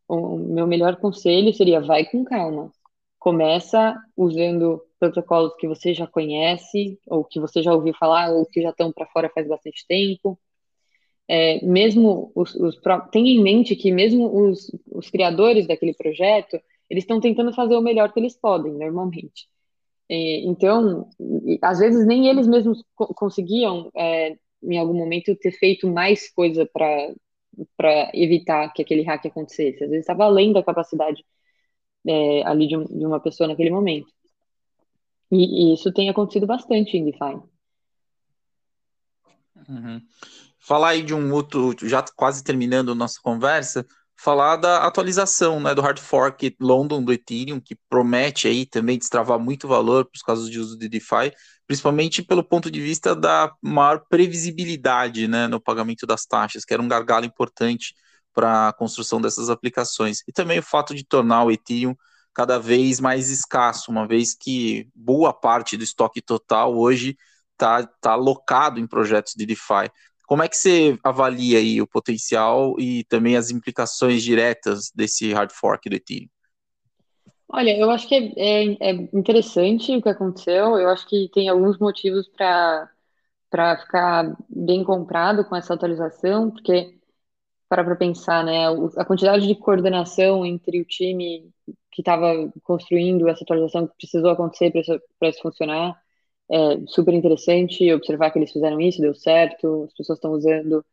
o 0.08 0.36
meu 0.38 0.66
melhor 0.66 0.96
conselho 0.96 1.52
seria 1.52 1.80
vai 1.80 2.04
com 2.04 2.24
calma. 2.24 2.70
Começa 3.18 3.96
usando 4.16 4.82
protocolos 5.00 5.54
que 5.56 5.66
você 5.66 5.94
já 5.94 6.06
conhece, 6.06 6.98
ou 7.06 7.24
que 7.24 7.40
você 7.40 7.62
já 7.62 7.72
ouviu 7.74 7.94
falar, 7.94 8.30
ou 8.30 8.46
que 8.46 8.62
já 8.62 8.70
estão 8.70 8.92
para 8.92 9.06
fora 9.06 9.30
faz 9.34 9.48
bastante 9.48 9.84
tempo 9.88 10.38
é, 11.28 11.64
mesmo 11.64 12.30
os, 12.34 12.54
os 12.54 12.78
tenha 13.10 13.30
em 13.30 13.42
mente 13.42 13.74
que 13.74 13.90
mesmo 13.90 14.48
os, 14.48 14.70
os 14.90 15.08
criadores 15.10 15.66
daquele 15.66 15.94
projeto 15.94 16.60
eles 16.88 17.04
estão 17.04 17.20
tentando 17.20 17.52
fazer 17.52 17.74
o 17.76 17.80
melhor 17.80 18.12
que 18.12 18.20
eles 18.20 18.36
podem 18.36 18.72
normalmente. 18.72 19.48
Então 20.08 21.08
às 21.62 21.78
vezes 21.78 22.06
nem 22.06 22.28
eles 22.28 22.46
mesmos 22.46 22.84
co 22.94 23.06
conseguiam 23.14 23.90
é, 23.96 24.36
em 24.62 24.78
algum 24.78 24.94
momento 24.94 25.34
ter 25.36 25.52
feito 25.52 25.88
mais 25.88 26.30
coisa 26.30 26.66
para 26.66 27.14
para 27.76 28.10
evitar 28.14 28.72
que 28.72 28.82
aquele 28.82 29.02
hack 29.02 29.26
acontecesse. 29.26 29.84
Às 29.84 29.90
vezes 29.90 30.00
estava 30.00 30.24
além 30.24 30.52
da 30.52 30.62
capacidade 30.62 31.24
é, 32.06 32.42
ali 32.44 32.66
de, 32.66 32.76
um, 32.76 32.84
de, 32.84 33.06
uma 33.06 33.20
pessoa 33.20 33.48
naquele 33.48 33.70
momento. 33.70 34.08
E, 35.30 35.70
e, 35.70 35.74
isso 35.74 35.92
tem 35.92 36.10
acontecido 36.10 36.46
bastante 36.46 36.96
em 36.96 37.04
DeFi 37.04 37.40
uhum 39.68 40.02
falar 40.66 40.90
aí 40.90 41.02
de 41.02 41.14
um 41.14 41.32
outro, 41.32 41.74
já 41.82 42.02
quase 42.16 42.42
terminando 42.42 42.92
a 42.92 42.94
nossa 42.94 43.20
conversa, 43.22 43.86
falar 44.16 44.56
da 44.56 44.84
atualização 44.86 45.60
né, 45.60 45.74
do 45.74 45.82
hard 45.82 45.98
fork 45.98 46.56
London 46.60 47.02
do 47.02 47.12
Ethereum, 47.12 47.60
que 47.60 47.76
promete 47.88 48.48
aí 48.48 48.64
também 48.64 48.98
destravar 48.98 49.38
muito 49.38 49.68
valor 49.68 50.04
para 50.04 50.16
os 50.16 50.22
casos 50.22 50.50
de 50.50 50.58
uso 50.58 50.78
de 50.78 50.88
DeFi, 50.88 51.32
principalmente 51.66 52.22
pelo 52.22 52.42
ponto 52.42 52.70
de 52.70 52.80
vista 52.80 53.14
da 53.14 53.52
maior 53.60 54.04
previsibilidade 54.08 55.28
né, 55.28 55.46
no 55.48 55.60
pagamento 55.60 56.06
das 56.06 56.24
taxas, 56.24 56.64
que 56.64 56.72
era 56.72 56.82
um 56.82 56.88
gargalo 56.88 57.26
importante 57.26 57.94
para 58.32 58.68
a 58.68 58.72
construção 58.72 59.20
dessas 59.20 59.50
aplicações. 59.50 60.22
E 60.26 60.32
também 60.32 60.58
o 60.58 60.62
fato 60.62 60.94
de 60.94 61.04
tornar 61.04 61.44
o 61.44 61.50
Ethereum 61.50 61.94
cada 62.32 62.58
vez 62.58 63.00
mais 63.00 63.30
escasso, 63.30 63.90
uma 63.90 64.06
vez 64.06 64.34
que 64.34 64.88
boa 64.94 65.32
parte 65.32 65.76
do 65.76 65.84
estoque 65.84 66.20
total 66.20 66.76
hoje 66.76 67.16
está 67.52 67.86
tá 68.00 68.12
alocado 68.12 68.80
em 68.80 68.86
projetos 68.86 69.34
de 69.36 69.46
DeFi. 69.46 69.90
Como 70.26 70.42
é 70.42 70.48
que 70.48 70.56
você 70.56 70.98
avalia 71.02 71.58
aí 71.58 71.80
o 71.80 71.86
potencial 71.86 72.74
e 72.78 73.04
também 73.04 73.36
as 73.36 73.50
implicações 73.50 74.22
diretas 74.22 74.90
desse 74.94 75.32
hard 75.32 75.52
fork 75.52 75.88
do 75.88 75.96
Ethereum? 75.96 76.28
Olha, 77.48 77.76
eu 77.76 77.90
acho 77.90 78.08
que 78.08 78.14
é, 78.14 78.32
é, 78.36 78.76
é 78.80 78.92
interessante 79.12 79.94
o 79.94 80.02
que 80.02 80.08
aconteceu. 80.08 80.78
Eu 80.78 80.88
acho 80.88 81.06
que 81.06 81.30
tem 81.32 81.48
alguns 81.48 81.78
motivos 81.78 82.28
para 82.28 82.90
para 83.50 83.78
ficar 83.78 84.36
bem 84.48 84.82
comprado 84.82 85.44
com 85.44 85.54
essa 85.54 85.74
atualização, 85.74 86.50
porque 86.50 86.98
para 87.68 87.84
para 87.84 87.94
pensar, 87.96 88.44
né, 88.44 88.66
a 88.96 89.04
quantidade 89.04 89.46
de 89.46 89.54
coordenação 89.54 90.44
entre 90.44 90.80
o 90.80 90.84
time 90.84 91.52
que 91.92 92.02
estava 92.02 92.32
construindo 92.64 93.28
essa 93.28 93.44
atualização 93.44 93.86
que 93.86 93.94
precisou 93.96 94.30
acontecer 94.30 94.72
para 94.72 94.80
isso, 94.80 95.00
isso 95.22 95.42
funcionar 95.42 96.03
é 96.50 96.86
super 96.86 97.14
interessante 97.14 97.92
observar 97.92 98.30
que 98.30 98.38
eles 98.38 98.52
fizeram 98.52 98.80
isso, 98.80 99.00
deu 99.00 99.14
certo, 99.14 99.84
as 99.84 99.94
pessoas 99.94 100.18
estão 100.18 100.32
usando. 100.32 100.84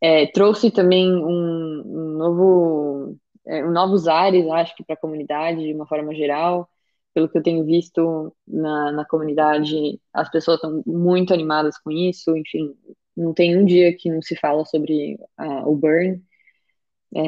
É, 0.00 0.26
trouxe 0.28 0.70
também 0.70 1.10
um, 1.12 1.82
um 1.84 2.18
novo, 2.18 3.16
é, 3.46 3.64
um 3.64 3.72
novos 3.72 4.08
ares, 4.08 4.48
acho 4.48 4.76
que 4.76 4.84
para 4.84 4.94
a 4.94 4.98
comunidade 4.98 5.62
de 5.62 5.74
uma 5.74 5.86
forma 5.86 6.14
geral. 6.14 6.68
pelo 7.14 7.28
que 7.28 7.38
eu 7.38 7.42
tenho 7.42 7.64
visto 7.64 8.34
na, 8.46 8.92
na 8.92 9.04
comunidade, 9.06 10.00
as 10.12 10.30
pessoas 10.30 10.56
estão 10.56 10.82
muito 10.86 11.34
animadas 11.34 11.78
com 11.78 11.90
isso, 11.90 12.36
enfim, 12.36 12.74
não 13.16 13.34
tem 13.34 13.56
um 13.58 13.64
dia 13.64 13.96
que 13.96 14.10
não 14.10 14.22
se 14.22 14.36
fala 14.36 14.64
sobre 14.64 15.18
o 15.66 15.76
burn. 15.76 16.22
É, 17.14 17.20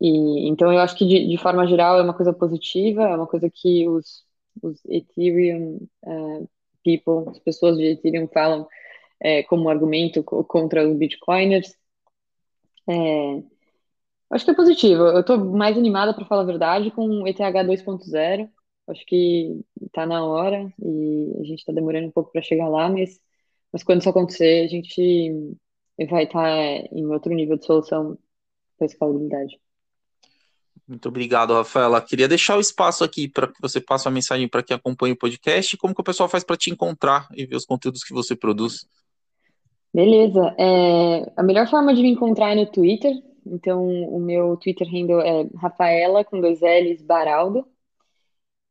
e, 0.00 0.48
então, 0.48 0.72
eu 0.72 0.80
acho 0.80 0.96
que, 0.96 1.06
de, 1.06 1.28
de, 1.28 1.36
forma 1.38 1.66
geral, 1.66 1.98
é 1.98 2.02
uma 2.02 2.14
coisa 2.14 2.32
positiva, 2.32 3.02
é 3.04 3.16
uma 3.16 3.26
coisa 3.26 3.48
que 3.50 3.88
os, 3.88 4.24
os 4.62 4.84
Ethereum 4.86 5.86
uh, 6.04 6.48
people, 6.82 7.30
as 7.30 7.38
pessoas 7.38 7.76
de 7.76 7.84
Ethereum 7.84 8.28
falam 8.28 8.66
é, 9.20 9.42
como 9.44 9.68
argumento 9.68 10.22
contra 10.22 10.86
os 10.86 10.96
Bitcoiners. 10.96 11.76
É, 12.88 13.42
acho 14.30 14.44
que 14.44 14.50
é 14.50 14.54
positivo. 14.54 15.02
Eu 15.04 15.20
estou 15.20 15.38
mais 15.38 15.76
animada, 15.78 16.14
para 16.14 16.24
falar 16.24 16.42
a 16.42 16.46
verdade, 16.46 16.90
com 16.90 17.06
o 17.22 17.28
ETH 17.28 17.38
2.0. 17.38 18.50
Acho 18.88 19.06
que 19.06 19.64
está 19.80 20.04
na 20.06 20.24
hora 20.24 20.72
e 20.82 21.32
a 21.40 21.44
gente 21.44 21.60
está 21.60 21.72
demorando 21.72 22.08
um 22.08 22.10
pouco 22.10 22.32
para 22.32 22.42
chegar 22.42 22.68
lá, 22.68 22.88
mas, 22.88 23.20
mas 23.72 23.82
quando 23.84 24.00
isso 24.00 24.08
acontecer, 24.10 24.64
a 24.64 24.68
gente 24.68 25.56
vai 26.10 26.24
estar 26.24 26.42
tá 26.42 26.88
em 26.92 27.06
outro 27.06 27.32
nível 27.32 27.56
de 27.56 27.64
solução 27.64 28.18
para 28.76 28.86
escalabilidade. 28.86 29.60
Muito 30.86 31.08
obrigado, 31.08 31.54
Rafaela. 31.54 32.00
Queria 32.00 32.28
deixar 32.28 32.56
o 32.56 32.60
espaço 32.60 33.04
aqui 33.04 33.28
para 33.28 33.46
que 33.46 33.60
você 33.60 33.80
passe 33.80 34.06
uma 34.06 34.14
mensagem 34.14 34.48
para 34.48 34.62
quem 34.62 34.76
acompanha 34.76 35.14
o 35.14 35.18
podcast. 35.18 35.76
Como 35.76 35.94
que 35.94 36.00
o 36.00 36.04
pessoal 36.04 36.28
faz 36.28 36.44
para 36.44 36.56
te 36.56 36.70
encontrar 36.70 37.28
e 37.34 37.46
ver 37.46 37.56
os 37.56 37.64
conteúdos 37.64 38.02
que 38.02 38.12
você 38.12 38.34
produz? 38.34 38.86
Beleza. 39.94 40.54
É, 40.58 41.32
a 41.36 41.42
melhor 41.42 41.68
forma 41.68 41.94
de 41.94 42.02
me 42.02 42.10
encontrar 42.10 42.52
é 42.52 42.54
no 42.56 42.66
Twitter. 42.66 43.12
Então, 43.46 43.84
o 43.84 44.20
meu 44.20 44.56
Twitter 44.56 44.88
handle 44.88 45.20
é 45.20 45.48
Rafaela 45.56 46.24
com 46.24 46.40
dois 46.40 46.60
L's 46.60 47.02
Baraldo. 47.02 47.66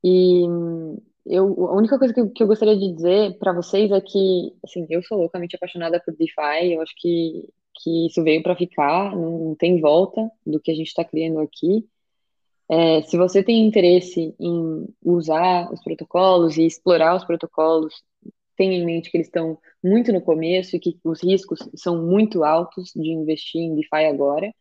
E 0.04 0.43
eu, 1.26 1.67
a 1.67 1.76
única 1.76 2.00
coisa 2.00 2.13
que, 2.13 2.26
que 2.30 2.43
eu 2.43 2.47
gostaria 2.47 2.76
de 2.76 2.93
dizer 2.93 3.38
para 3.38 3.54
vocês 3.54 3.91
é 3.91 4.02
que, 4.02 4.54
assim, 4.63 4.86
eu 4.89 5.04
sou 5.04 5.19
loucamente 5.19 5.56
apaixonada 5.56 6.02
por 6.04 6.15
DeFi. 6.15 6.74
Eu 6.74 6.82
acho 6.82 6.93
que, 6.97 7.47
que 7.76 8.08
isso 8.08 8.24
veio 8.24 8.41
para 8.41 8.56
ficar, 8.56 9.15
não, 9.15 9.39
não, 9.39 9.56
tem 9.56 9.80
volta 9.80 10.30
do 10.45 10.60
que 10.60 10.71
a 10.71 10.76
gente 10.76 10.88
está 10.88 11.04
criando 11.04 11.39
aqui. 11.39 11.88
É, 12.72 13.02
se 13.02 13.18
você 13.18 13.44
tem 13.44 13.68
interesse 13.68 14.34
em 14.40 14.88
usar 15.04 15.70
os 15.74 15.84
protocolos 15.84 16.56
e 16.58 16.66
explorar 16.66 17.18
os 17.18 17.26
protocolos, 17.26 18.02
tenha 18.56 18.74
em 18.78 18.86
mente 18.86 19.12
que 19.12 19.18
eles 19.18 19.28
estão 19.28 19.60
muito 19.84 20.14
no 20.14 20.22
começo 20.22 20.78
e 20.78 20.80
que 20.80 20.98
os 21.04 21.22
riscos 21.22 21.60
são 21.76 22.02
muito 22.02 22.46
altos 22.46 22.94
de 22.96 23.12
investir 23.12 23.62
em 23.62 23.76
DeFi 23.76 24.06
agora. 24.06 24.54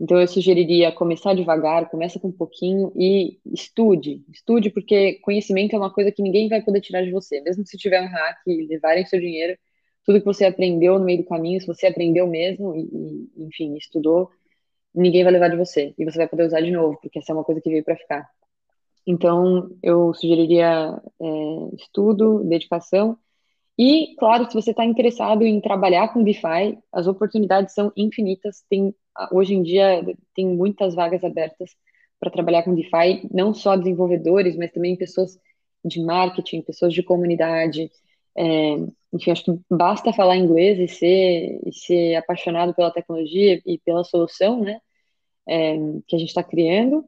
Então, 0.00 0.20
eu 0.20 0.28
sugeriria 0.28 0.92
começar 0.92 1.34
devagar, 1.34 1.90
começa 1.90 2.20
com 2.20 2.28
um 2.28 2.32
pouquinho 2.32 2.92
e 2.96 3.40
estude. 3.52 4.24
Estude, 4.32 4.70
porque 4.70 5.14
conhecimento 5.22 5.74
é 5.74 5.78
uma 5.78 5.92
coisa 5.92 6.12
que 6.12 6.22
ninguém 6.22 6.48
vai 6.48 6.62
poder 6.62 6.80
tirar 6.80 7.04
de 7.04 7.10
você. 7.10 7.40
Mesmo 7.40 7.66
se 7.66 7.76
tiver 7.76 8.00
um 8.00 8.08
hack 8.08 8.38
e 8.46 8.66
levarem 8.66 9.04
seu 9.06 9.20
dinheiro, 9.20 9.58
tudo 10.04 10.20
que 10.20 10.24
você 10.24 10.44
aprendeu 10.46 10.98
no 10.98 11.04
meio 11.04 11.18
do 11.18 11.28
caminho, 11.28 11.60
se 11.60 11.66
você 11.66 11.86
aprendeu 11.88 12.28
mesmo 12.28 12.74
e, 12.76 13.28
e 13.36 13.44
enfim, 13.44 13.76
estudou, 13.76 14.30
ninguém 14.94 15.24
vai 15.24 15.32
levar 15.32 15.48
de 15.48 15.56
você. 15.56 15.94
E 15.98 16.04
você 16.04 16.18
vai 16.18 16.28
poder 16.28 16.46
usar 16.46 16.60
de 16.60 16.70
novo, 16.70 16.98
porque 17.00 17.18
essa 17.18 17.32
é 17.32 17.34
uma 17.34 17.44
coisa 17.44 17.60
que 17.60 17.70
veio 17.70 17.84
para 17.84 17.96
ficar. 17.96 18.28
Então, 19.06 19.70
eu 19.82 20.12
sugeriria 20.14 21.00
é, 21.20 21.74
estudo, 21.76 22.44
dedicação 22.44 23.18
e, 23.82 24.14
claro, 24.18 24.46
se 24.46 24.52
você 24.52 24.72
está 24.72 24.84
interessado 24.84 25.42
em 25.42 25.58
trabalhar 25.58 26.12
com 26.12 26.22
DeFi, 26.22 26.78
as 26.92 27.06
oportunidades 27.06 27.72
são 27.72 27.90
infinitas. 27.96 28.62
Tem, 28.68 28.94
hoje 29.32 29.54
em 29.54 29.62
dia, 29.62 30.04
tem 30.34 30.46
muitas 30.46 30.94
vagas 30.94 31.24
abertas 31.24 31.70
para 32.18 32.30
trabalhar 32.30 32.62
com 32.62 32.74
DeFi, 32.74 33.26
não 33.32 33.54
só 33.54 33.76
desenvolvedores, 33.76 34.54
mas 34.54 34.70
também 34.70 34.96
pessoas 34.96 35.38
de 35.82 35.98
marketing, 36.04 36.60
pessoas 36.60 36.92
de 36.92 37.02
comunidade. 37.02 37.90
É, 38.36 38.76
enfim, 39.12 39.30
acho 39.30 39.44
que 39.44 39.60
basta 39.70 40.12
falar 40.12 40.36
inglês 40.36 40.78
e 40.78 40.88
ser, 40.88 41.60
e 41.66 41.72
ser 41.72 42.14
apaixonado 42.16 42.74
pela 42.74 42.92
tecnologia 42.92 43.60
e 43.66 43.78
pela 43.78 44.04
solução 44.04 44.60
né, 44.60 44.80
é, 45.48 45.76
que 46.06 46.16
a 46.16 46.18
gente 46.18 46.28
está 46.28 46.42
criando 46.42 47.04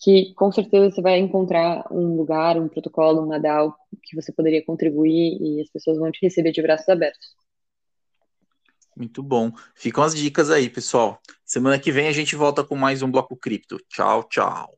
que 0.00 0.32
com 0.34 0.50
certeza 0.50 0.90
você 0.90 1.02
vai 1.02 1.18
encontrar 1.18 1.86
um 1.92 2.16
lugar, 2.16 2.56
um 2.58 2.68
protocolo, 2.68 3.22
uma 3.22 3.38
DAO 3.38 3.76
que 4.02 4.16
você 4.16 4.32
poderia 4.32 4.64
contribuir 4.64 5.38
e 5.40 5.60
as 5.60 5.68
pessoas 5.68 5.98
vão 5.98 6.10
te 6.10 6.18
receber 6.22 6.52
de 6.52 6.62
braços 6.62 6.88
abertos. 6.88 7.34
Muito 8.96 9.22
bom. 9.22 9.52
Ficam 9.74 10.02
as 10.02 10.14
dicas 10.14 10.50
aí, 10.50 10.70
pessoal. 10.70 11.20
Semana 11.44 11.78
que 11.78 11.92
vem 11.92 12.08
a 12.08 12.12
gente 12.12 12.34
volta 12.34 12.64
com 12.64 12.74
mais 12.74 13.02
um 13.02 13.10
Bloco 13.10 13.36
Cripto. 13.36 13.78
Tchau, 13.88 14.24
tchau. 14.24 14.74